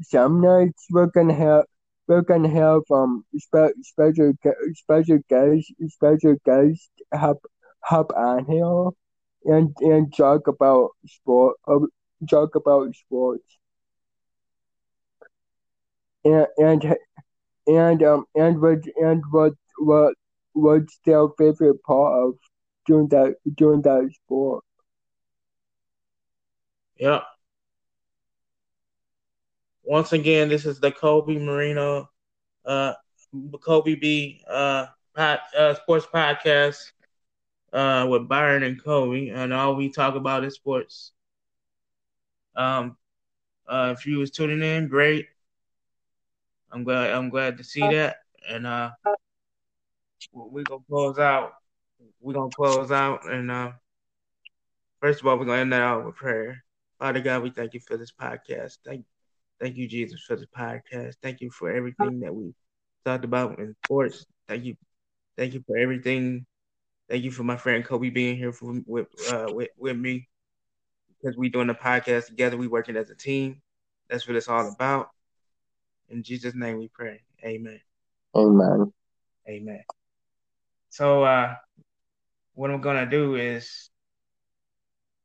some 0.02 0.42
nights 0.42 0.88
we're 0.90 1.08
gonna 1.08 1.34
have 1.34 1.66
we're 2.08 2.22
gonna 2.22 2.50
have 2.50 2.82
um 2.92 3.24
spe- 3.38 3.78
special 3.82 4.34
special 4.74 5.20
guests 5.30 5.72
special 5.88 6.36
guests 6.46 6.90
hop 7.14 7.38
hop 7.84 8.12
on 8.16 8.46
here 8.46 8.90
and 9.54 9.76
and 9.82 10.14
talk 10.16 10.48
about 10.48 10.90
sport 11.06 11.56
uh, 11.68 11.80
talk 12.30 12.56
about 12.56 12.94
sports 12.96 13.58
and 16.24 16.48
and 16.58 16.96
and 17.68 18.04
um 18.04 18.26
and 18.36 18.62
what 18.62 18.80
and 18.98 19.24
what 19.32 19.54
what 19.78 20.14
what's 20.54 21.00
their 21.06 21.28
favorite 21.38 21.82
part 21.84 22.14
of 22.24 22.34
doing 22.86 23.08
that 23.10 23.36
doing 23.56 23.82
that 23.82 24.10
sport 24.24 24.64
Yep. 26.98 27.24
Once 29.84 30.14
again, 30.14 30.50
this 30.50 30.66
is 30.66 30.80
the 30.80 30.92
Kobe 30.92 31.38
Marino, 31.38 32.10
uh, 32.66 32.94
Kobe 33.62 33.96
B, 33.96 34.42
uh, 34.48 34.88
uh, 35.16 35.74
sports 35.76 36.06
podcast, 36.14 36.92
uh, 37.74 38.08
with 38.10 38.28
Byron 38.28 38.64
and 38.64 38.82
Kobe, 38.82 39.30
and 39.30 39.54
all 39.54 39.76
we 39.76 39.90
talk 39.92 40.16
about 40.16 40.44
is 40.44 40.56
sports. 40.56 41.12
Um, 42.56 42.98
uh, 43.68 43.96
if 43.98 44.06
you 44.06 44.20
was 44.20 44.32
tuning 44.32 44.62
in, 44.62 44.88
great. 44.88 45.28
I'm 46.72 46.84
glad. 46.84 47.12
I'm 47.12 47.30
glad 47.30 47.58
to 47.58 47.64
see 47.64 47.82
that, 47.82 48.18
and 48.48 48.66
uh, 48.68 48.92
we 50.34 50.64
gonna 50.64 50.82
close 50.88 51.18
out. 51.20 51.54
We're 52.20 52.34
gonna 52.34 52.52
close 52.52 52.92
out, 52.92 53.30
and 53.30 53.52
uh, 53.52 53.72
first 55.00 55.22
of 55.22 55.28
all, 55.28 55.38
we're 55.38 55.46
gonna 55.46 55.62
end 55.62 55.74
that 55.74 55.82
out 55.82 56.06
with 56.06 56.16
prayer. 56.16 56.64
Father 57.00 57.20
God, 57.20 57.44
we 57.44 57.50
thank 57.50 57.74
you 57.74 57.80
for 57.80 57.98
this 57.98 58.12
podcast. 58.12 58.78
Thank, 58.86 59.06
thank 59.62 59.78
you, 59.78 59.88
Jesus, 59.88 60.22
for 60.22 60.36
the 60.36 60.48
podcast. 60.48 61.16
Thank 61.22 61.40
you 61.40 61.52
for 61.52 61.72
everything 61.72 62.20
that 62.22 62.34
we 62.34 62.54
talked 63.06 63.24
about 63.24 63.60
in 63.60 63.76
sports. 63.86 64.26
Thank 64.48 64.66
you, 64.66 64.76
thank 65.38 65.54
you 65.54 65.64
for 65.68 65.78
everything. 65.78 66.46
Thank 67.10 67.24
you 67.24 67.32
for 67.32 67.44
my 67.44 67.58
friend 67.58 67.86
Kobe 67.86 68.10
being 68.10 68.38
here 68.38 68.52
for, 68.52 68.82
with 68.86 69.08
uh, 69.30 69.48
with 69.50 69.70
with 69.78 69.98
me 69.98 70.28
because 71.22 71.38
we 71.38 71.50
doing 71.50 71.68
the 71.68 71.76
podcast 71.76 72.28
together. 72.28 72.58
We 72.58 72.68
working 72.68 72.98
as 72.98 73.10
a 73.10 73.16
team. 73.16 73.62
That's 74.10 74.28
what 74.28 74.36
it's 74.36 74.48
all 74.48 74.68
about. 74.68 75.10
In 76.10 76.24
Jesus' 76.24 76.56
name, 76.56 76.78
we 76.80 76.90
pray. 76.90 77.22
Amen. 77.46 77.80
amen 78.36 78.92
Amen. 79.48 79.84
So 80.90 81.24
uh 81.24 81.56
what 82.54 82.72
I'm 82.72 82.82
gonna 82.82 83.10
do 83.10 83.36
is 83.36 83.90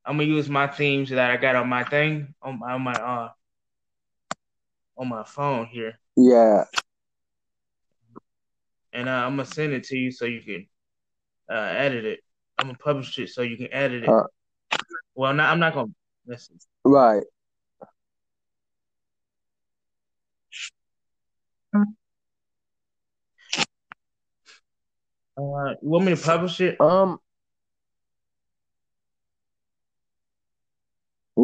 I'm 0.05 0.17
gonna 0.17 0.29
use 0.29 0.49
my 0.49 0.69
themes 0.69 1.11
that 1.11 1.31
I 1.31 1.37
got 1.37 1.57
on 1.57 1.69
my 1.69 1.85
thing 1.85 2.35
on 2.43 2.61
my 2.61 2.73
on 2.73 2.83
my 2.83 2.93
uh 2.93 3.29
on 4.97 5.09
my 5.09 5.25
phone 5.25 5.67
here, 5.67 5.99
yeah 6.17 6.65
and 8.97 9.09
uh, 9.09 9.13
I'm 9.13 9.37
gonna 9.37 9.45
send 9.45 9.73
it 9.75 9.85
to 9.85 9.97
you 9.97 10.11
so 10.11 10.25
you 10.25 10.41
can 10.41 10.67
uh 11.51 11.75
edit 11.77 12.05
it. 12.05 12.21
I'm 12.59 12.67
gonna 12.67 12.79
publish 12.79 13.19
it 13.19 13.29
so 13.29 13.43
you 13.43 13.57
can 13.57 13.73
edit 13.73 14.05
it. 14.05 14.09
Uh. 14.09 14.25
well, 15.15 15.35
not 15.35 15.51
I'm 15.51 15.61
not 15.61 15.75
gonna 15.75 15.93
listen. 16.27 16.59
right 16.85 17.23
Uh, 25.39 25.75
you 25.83 25.91
want 25.91 26.07
me 26.07 26.15
to 26.15 26.21
publish 26.23 26.59
it? 26.63 26.81
um 26.81 27.19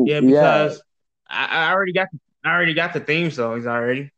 Yeah, 0.07 0.21
because 0.21 0.83
I, 1.29 1.45
I 1.45 1.73
already 1.73 1.93
got 1.93 2.09
I 2.44 2.50
already 2.50 2.74
got 2.74 2.92
the 2.92 3.00
theme 3.00 3.31
songs 3.31 3.66
already. 3.66 4.11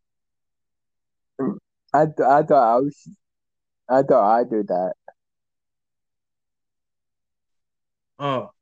I, 1.92 2.06
th- 2.06 2.20
I 2.20 2.42
thought 2.42 2.76
I 2.76 2.80
was 2.80 3.08
I 3.88 4.02
thought 4.02 4.38
I 4.40 4.44
did 4.44 4.68
that 4.68 4.94
Oh. 8.18 8.52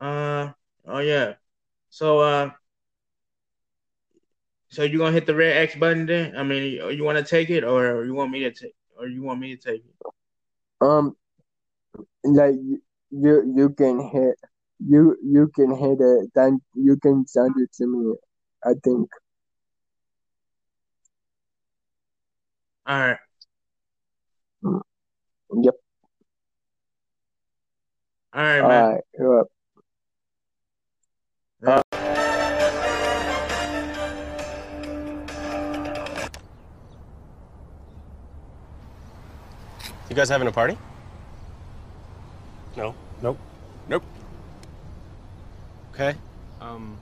Uh 0.00 0.52
oh 0.86 0.98
yeah. 1.00 1.34
So 1.90 2.20
uh 2.20 2.50
so 4.68 4.82
you 4.82 4.98
gonna 4.98 5.12
hit 5.12 5.26
the 5.26 5.34
red 5.34 5.56
X 5.56 5.74
button 5.76 6.06
then? 6.06 6.36
I 6.36 6.42
mean 6.42 6.72
you, 6.72 6.90
you 6.90 7.04
wanna 7.04 7.22
take 7.22 7.50
it 7.50 7.64
or 7.64 8.04
you 8.04 8.14
want 8.14 8.30
me 8.30 8.40
to 8.40 8.52
take 8.52 8.74
or 8.98 9.06
you 9.08 9.22
want 9.22 9.40
me 9.40 9.56
to 9.56 9.62
take 9.62 9.84
it? 9.84 9.94
um 10.80 11.16
like 12.24 12.54
you, 13.10 13.42
you 13.56 13.70
can 13.70 14.00
hit 14.00 14.36
you 14.78 15.16
you 15.22 15.50
can 15.54 15.74
hit 15.76 15.98
it 16.00 16.30
then 16.34 16.60
you 16.74 16.96
can 16.96 17.26
send 17.26 17.54
it 17.58 17.70
to 17.74 17.86
me 17.86 18.14
I 18.64 18.74
think 18.84 19.08
Alright. 22.88 23.18
Yep. 24.62 25.74
All 28.32 28.42
right, 28.42 28.60
All 28.60 28.68
man. 28.68 28.92
right. 28.92 29.02
Yep. 29.18 29.46
You 40.08 40.16
guys 40.16 40.30
having 40.30 40.48
a 40.48 40.52
party? 40.52 40.78
No. 42.74 42.94
Nope. 43.20 43.38
Nope. 43.88 44.02
Okay. 46.00 46.16
Um. 46.60 46.96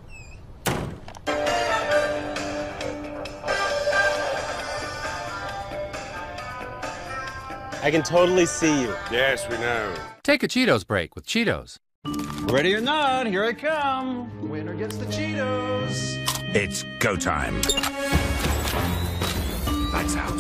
I 7.83 7.91
can 7.91 8.03
totally 8.03 8.47
see 8.47 8.81
you. 8.81 8.89
Yes, 9.13 9.47
we 9.51 9.59
know. 9.59 9.95
Take 10.23 10.43
a 10.43 10.49
Cheetos 10.49 10.87
break 10.87 11.15
with 11.15 11.27
Cheetos. 11.27 11.77
Ready 12.51 12.75
or 12.75 12.81
not, 12.81 13.27
here 13.27 13.45
I 13.45 13.53
come. 13.53 14.49
Winner 14.49 14.75
gets 14.75 14.97
the 14.97 15.05
Cheetos. 15.07 16.17
It's 16.55 16.83
go 16.99 17.17
time. 17.17 17.57
Lights 19.93 20.17
out. 20.17 20.33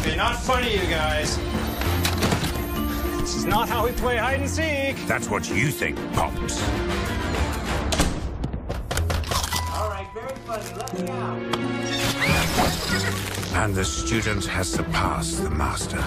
Okay, 0.00 0.16
not 0.16 0.36
funny, 0.36 0.74
you 0.74 0.86
guys. 0.90 1.38
This 3.20 3.34
is 3.36 3.46
not 3.46 3.70
how 3.70 3.86
we 3.86 3.92
play 3.92 4.18
hide 4.18 4.40
and 4.40 4.50
seek. 4.50 4.96
That's 5.08 5.30
what 5.30 5.48
you 5.48 5.70
think, 5.70 5.96
Pops. 6.12 6.62
And 13.54 13.74
the 13.74 13.84
student 13.84 14.46
has 14.46 14.72
surpassed 14.72 15.42
the 15.42 15.50
master. 15.50 16.02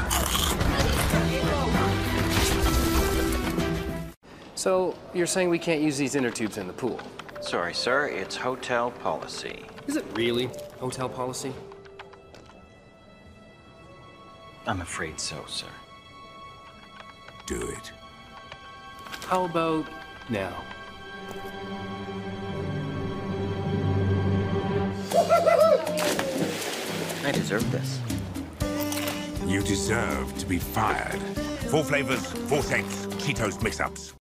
So, 4.55 4.95
you're 5.13 5.27
saying 5.27 5.49
we 5.49 5.59
can't 5.59 5.81
use 5.81 5.97
these 5.97 6.15
inner 6.15 6.31
tubes 6.31 6.57
in 6.57 6.65
the 6.65 6.73
pool? 6.73 6.99
Sorry, 7.41 7.75
sir, 7.75 8.07
it's 8.07 8.35
hotel 8.35 8.89
policy. 8.89 9.65
Is 9.85 9.97
it 9.97 10.05
really 10.15 10.49
hotel 10.79 11.07
policy? 11.07 11.53
I'm 14.65 14.81
afraid 14.81 15.19
so, 15.19 15.45
sir. 15.47 15.67
Do 17.45 17.69
it. 17.69 17.91
How 19.27 19.45
about 19.45 19.85
now? 20.27 20.63
I 27.25 27.31
deserve 27.33 27.71
this. 27.71 27.99
You 29.47 29.61
deserve 29.61 30.37
to 30.37 30.45
be 30.45 30.59
fired. 30.59 31.19
Four 31.71 31.83
flavors, 31.83 32.25
four 32.47 32.61
shapes, 32.61 33.07
Cheetos 33.17 33.63
mix-ups. 33.63 34.13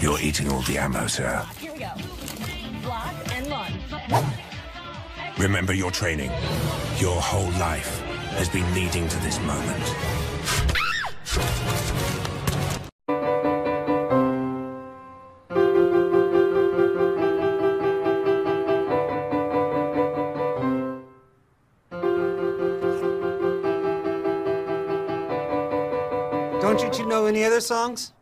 You're 0.00 0.20
eating 0.20 0.50
all 0.50 0.62
the 0.62 0.78
ammo, 0.78 1.06
sir. 1.08 1.44
Remember 5.38 5.74
your 5.74 5.90
training. 5.90 6.30
Your 6.96 7.20
whole 7.20 7.50
life 7.60 8.00
has 8.38 8.48
been 8.48 8.72
leading 8.74 9.06
to 9.06 9.18
this 9.18 9.38
moment. 9.40 9.84
Don't 26.62 26.98
you 26.98 27.06
know 27.06 27.26
any 27.26 27.44
other 27.44 27.60
songs? 27.60 28.15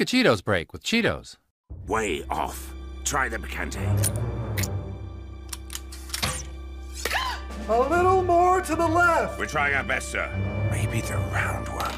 Take 0.00 0.14
a 0.14 0.16
Cheetos 0.16 0.42
break 0.42 0.72
with 0.72 0.82
Cheetos. 0.82 1.36
Way 1.86 2.24
off. 2.30 2.72
Try 3.04 3.28
the 3.28 3.36
picante. 3.36 3.84
A 7.68 7.78
little 7.78 8.22
more 8.22 8.62
to 8.62 8.74
the 8.74 8.88
left. 8.88 9.38
We're 9.38 9.44
trying 9.44 9.74
our 9.74 9.84
best, 9.84 10.08
sir. 10.08 10.26
Maybe 10.70 11.02
the 11.02 11.18
round 11.18 11.68
one. 11.68 11.92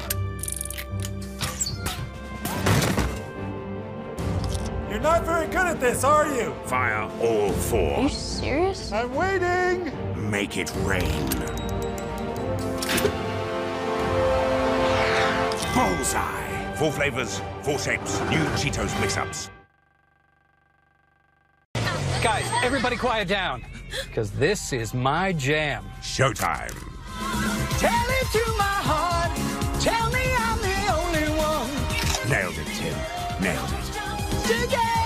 You're 4.89 4.99
not 4.99 5.23
very 5.23 5.47
good 5.47 5.65
at 5.65 5.79
this, 5.79 6.03
are 6.03 6.27
you? 6.27 6.53
Fire 6.65 7.09
all 7.21 7.53
four. 7.53 7.99
Are 7.99 8.01
you 8.01 8.09
serious? 8.09 8.91
I'm 8.91 9.15
waiting. 9.15 9.93
Make 10.29 10.57
it 10.57 10.73
rain. 10.83 11.29
Bullseye. 15.73 16.42
Four 16.75 16.91
flavors, 16.91 17.39
four 17.61 17.77
shapes, 17.77 18.19
new 18.21 18.43
Cheetos 18.57 18.99
mix-ups. 18.99 19.49
Guys, 22.23 22.45
everybody 22.63 22.95
quiet 22.95 23.27
down. 23.27 23.63
Because 24.07 24.31
this 24.31 24.73
is 24.73 24.93
my 24.93 25.33
jam. 25.33 25.85
Showtime. 26.01 26.71
Tell 27.77 28.05
it 28.09 28.27
to 28.31 28.57
my 28.57 28.63
heart. 28.63 29.31
Tell 29.81 30.09
me 30.11 30.23
I'm 30.35 30.59
the 30.61 30.79
only 30.93 31.27
one. 31.37 32.29
Nailed 32.29 32.57
it, 32.57 32.67
Tim. 32.73 32.97
Nailed 33.41 33.69
it. 33.71 34.67
Today. 34.67 35.02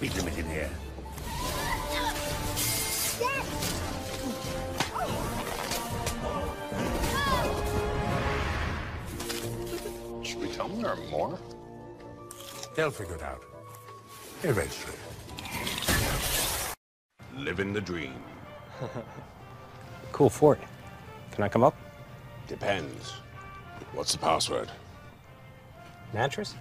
What's 0.00 0.14
the 0.14 0.20
speed 0.20 0.24
limit 0.24 0.38
in 0.38 0.50
here? 0.50 0.70
Should 10.22 10.40
we 10.40 10.48
tell 10.48 10.68
them 10.68 10.80
there 10.80 10.92
are 10.92 10.96
more? 11.10 11.38
They'll 12.74 12.90
figure 12.90 13.16
it 13.16 13.22
out. 13.22 13.42
Eventually. 14.42 14.96
Living 17.36 17.74
the 17.74 17.80
dream. 17.80 18.14
Cool 20.12 20.28
fort. 20.28 20.58
Can 21.30 21.44
I 21.44 21.48
come 21.48 21.62
up? 21.62 21.76
Depends. 22.48 23.12
What's 23.92 24.12
the 24.12 24.18
password? 24.18 24.68
Mattress? 26.12 26.56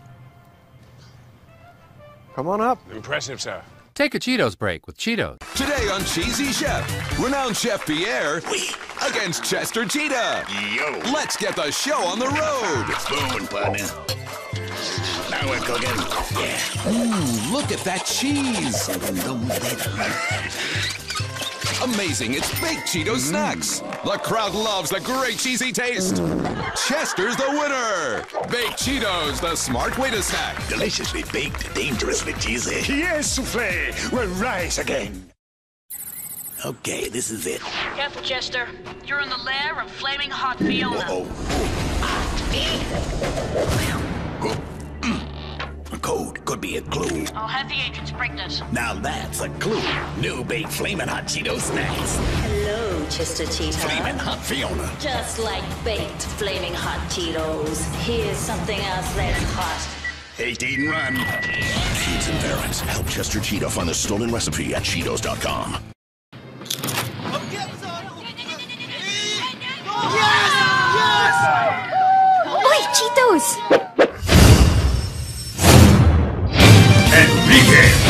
Come 2.36 2.48
on 2.48 2.62
up. 2.62 2.80
Impressive, 2.92 3.42
sir. 3.42 3.62
Take 3.96 4.16
a 4.16 4.20
Cheetos 4.20 4.58
break 4.58 4.88
with 4.88 4.98
Cheetos. 4.98 5.40
Today 5.56 5.90
on 5.90 6.06
Cheesy 6.06 6.54
Chef, 6.54 7.20
renowned 7.20 7.58
chef 7.58 7.86
Pierre 7.86 8.38
against 9.06 9.44
Chester 9.44 9.86
Cheetah. 9.86 10.46
Yo. 10.74 11.00
Let's 11.12 11.36
get 11.36 11.56
the 11.58 11.70
show 11.70 11.98
on 12.06 12.18
the 12.18 12.28
road. 12.28 12.86
Boom, 13.10 13.48
partner. 13.48 13.86
Now 15.30 15.50
we're 15.50 15.60
cooking. 15.60 15.90
Yeah. 16.40 16.58
Ooh, 16.88 17.52
look 17.52 17.72
at 17.72 17.80
that 17.84 18.06
cheese. 18.06 18.88
Amazing, 21.82 22.34
it's 22.34 22.50
baked 22.60 22.88
Cheeto 22.88 23.18
snacks. 23.18 23.80
The 24.04 24.20
crowd 24.22 24.54
loves 24.54 24.90
the 24.90 25.00
great 25.00 25.38
cheesy 25.38 25.72
taste. 25.72 26.18
Chester's 26.76 27.38
the 27.38 27.48
winner. 27.52 28.26
Baked 28.50 28.78
Cheetos, 28.78 29.40
the 29.40 29.56
smart 29.56 29.98
way 29.98 30.10
to 30.10 30.22
snack. 30.22 30.68
Deliciously 30.68 31.24
baked, 31.32 31.74
dangerously 31.74 32.34
cheesy. 32.34 32.82
Yes, 32.94 33.32
souffle. 33.32 34.12
We'll 34.12 34.28
rise 34.36 34.78
again. 34.78 35.32
Okay, 36.66 37.08
this 37.08 37.32
is 37.32 37.48
it. 37.48 37.62
Careful, 37.62 38.24
Chester. 38.24 38.68
You're 39.06 39.22
in 39.22 39.30
the 39.30 39.38
lair 39.38 39.82
of 39.82 39.90
flaming 39.90 40.30
hot 40.30 40.58
Fiona. 40.58 41.00
A 41.00 41.26
code 46.10 46.44
could 46.44 46.60
be 46.60 46.78
a 46.78 46.82
clue. 46.82 47.26
I'll 47.36 47.48
have 47.48 47.70
the 47.70 47.76
agents 47.88 48.12
bring 48.12 48.36
this. 48.36 48.64
Now 48.72 48.96
that's 48.96 49.42
a 49.42 49.50
clue. 49.64 49.82
New 50.20 50.44
baked 50.44 50.72
flaming 50.72 51.08
hot 51.08 51.26
Cheeto 51.26 51.60
snacks. 51.60 52.18
Hello, 52.46 53.06
Chester 53.10 53.46
Cheetah. 53.46 53.78
Flaming 53.78 54.18
hot 54.18 54.40
Fiona. 54.40 54.92
Just 55.00 55.38
like 55.38 55.64
baked 55.84 56.24
flaming 56.40 56.74
hot 56.74 57.00
Cheetos. 57.12 57.78
Here's 58.08 58.38
something 58.38 58.80
else 58.80 59.14
that's 59.14 59.44
hot. 59.54 59.82
Hate, 60.36 60.64
eat, 60.64 60.80
and 60.80 60.90
run. 60.90 61.16
Kids 61.16 62.28
and 62.28 62.40
parents, 62.40 62.80
help 62.80 63.08
Chester 63.08 63.40
Cheetah 63.40 63.70
find 63.70 63.88
the 63.88 63.94
stolen 63.94 64.32
recipe 64.32 64.74
at 64.74 64.82
Cheetos.com. 64.82 65.78
Oi, 72.66 72.80
Cheetos! 72.98 73.89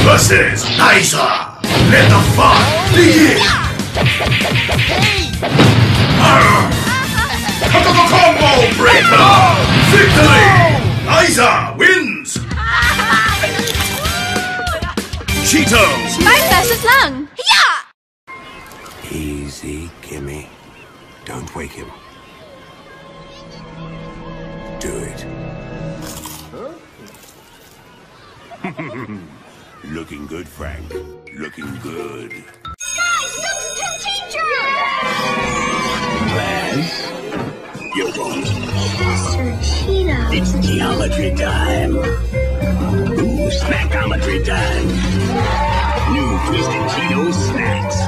Versus 0.10 0.66
Isa. 0.98 1.28
Let 1.92 2.10
the 2.10 2.22
fun 2.34 2.58
begin. 2.98 3.38
Combo 7.70 8.50
breaker. 8.76 9.30
Victory. 9.94 10.50
Isa 11.26 11.52
wins. 11.78 12.30
Cheetos. 15.46 16.12
Mine 16.26 16.46
versus 16.50 16.82
Lung! 16.90 17.14
Yeah! 17.52 17.78
Easy, 19.12 19.92
Kimmy. 20.02 20.48
Don't 21.26 21.56
wake 21.56 21.74
him. 21.74 21.92
Do 24.80 24.92
it. 25.12 25.26
Looking 29.86 30.28
good, 30.28 30.48
Frank. 30.48 30.94
Looking 31.38 31.74
good. 31.82 32.32
Class, 36.30 37.12
you 37.96 38.12
won't. 38.18 38.46
It's 40.32 40.52
geometry 40.66 41.34
time. 41.36 41.96
Ooh, 41.96 43.50
snackometry 43.50 44.46
time. 44.46 44.88
New 46.14 46.40
Twisted 46.48 46.86
Cheetos 46.92 47.34
snacks. 47.52 48.00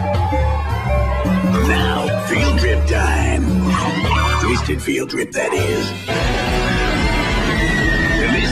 Now, 1.67 2.27
field 2.27 2.60
trip 2.60 2.86
time. 2.88 3.43
Twisted 4.41 4.81
field 4.81 5.10
trip, 5.10 5.31
that 5.31 5.53
is. 5.53 6.70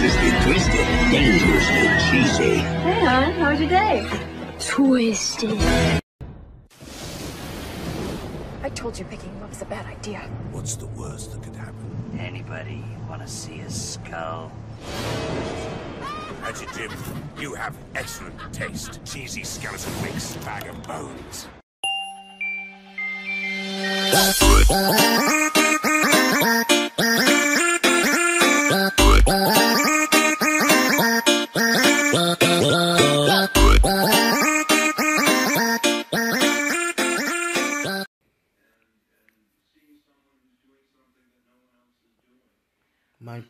Deliciously 0.10 0.52
twisted, 0.52 0.88
dangerously 1.12 1.88
cheesy. 2.10 2.56
Hey, 2.56 3.06
hon, 3.06 3.32
how 3.34 3.52
was 3.52 3.60
your 3.60 3.69
day? 3.69 4.10
Twisted. 4.60 5.60
I 8.63 8.69
told 8.69 8.98
you 8.98 9.06
picking 9.06 9.30
him 9.30 9.43
up 9.43 9.50
was 9.50 9.62
a 9.62 9.65
bad 9.65 9.86
idea. 9.86 10.22
What's 10.52 10.76
the 10.76 10.88
worst 10.88 11.32
that 11.34 11.43
could 11.43 11.56
happen? 11.56 12.17
Anybody 12.19 12.84
want 13.08 13.22
to 13.22 13.28
see 13.28 13.60
a 13.60 13.69
skull? 13.69 14.52
Adjective, 16.41 16.91
you 17.39 17.54
have 17.54 17.78
excellent 17.93 18.36
taste. 18.52 19.00
Cheesy 19.06 19.43
skeleton 19.43 19.93
mix, 20.02 20.36
bag 20.38 20.65
of 20.65 20.82
bones. 20.88 21.48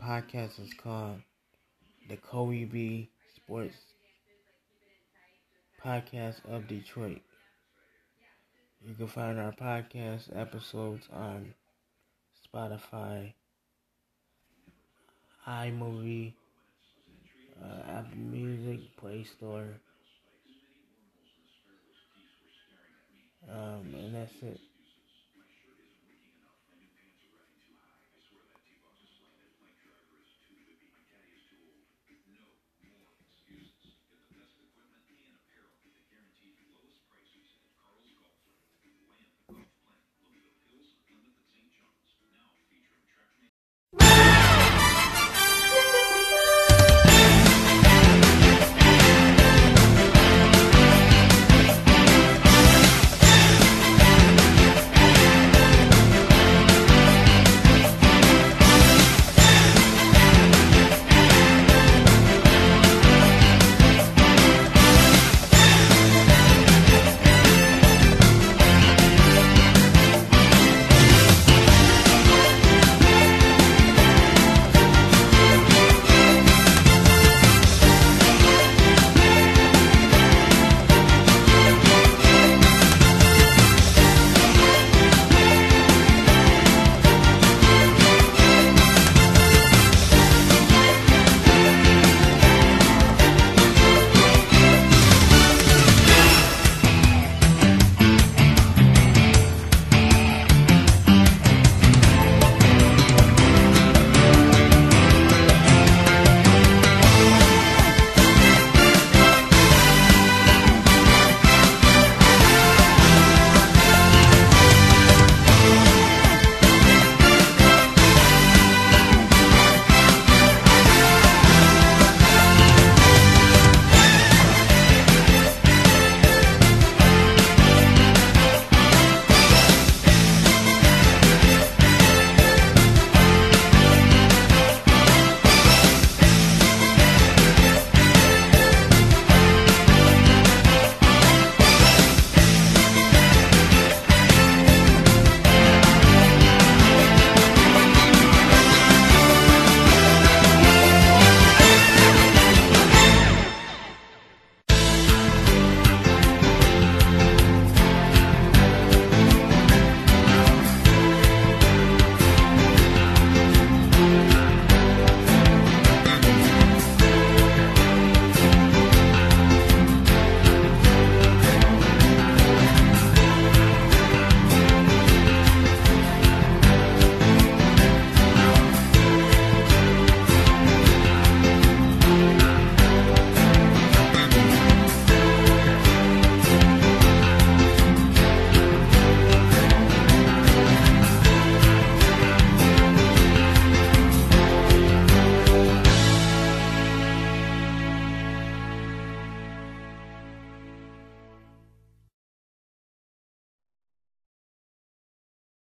Podcast 0.09 0.59
is 0.59 0.73
called 0.73 1.21
the 2.09 2.17
Kobe 2.17 2.65
B 2.65 3.11
Sports 3.35 3.75
Podcast 5.85 6.37
of 6.49 6.67
Detroit. 6.67 7.21
You 8.83 8.95
can 8.95 9.05
find 9.05 9.39
our 9.39 9.51
podcast 9.51 10.35
episodes 10.35 11.07
on 11.13 11.53
Spotify, 12.43 13.33
iMovie, 15.47 16.33
uh, 17.63 17.91
Apple 17.91 18.17
Music, 18.17 18.79
Play 18.97 19.23
Store. 19.23 19.79
Um, 23.47 23.93
and 23.93 24.15
that's 24.15 24.33
it. 24.41 24.68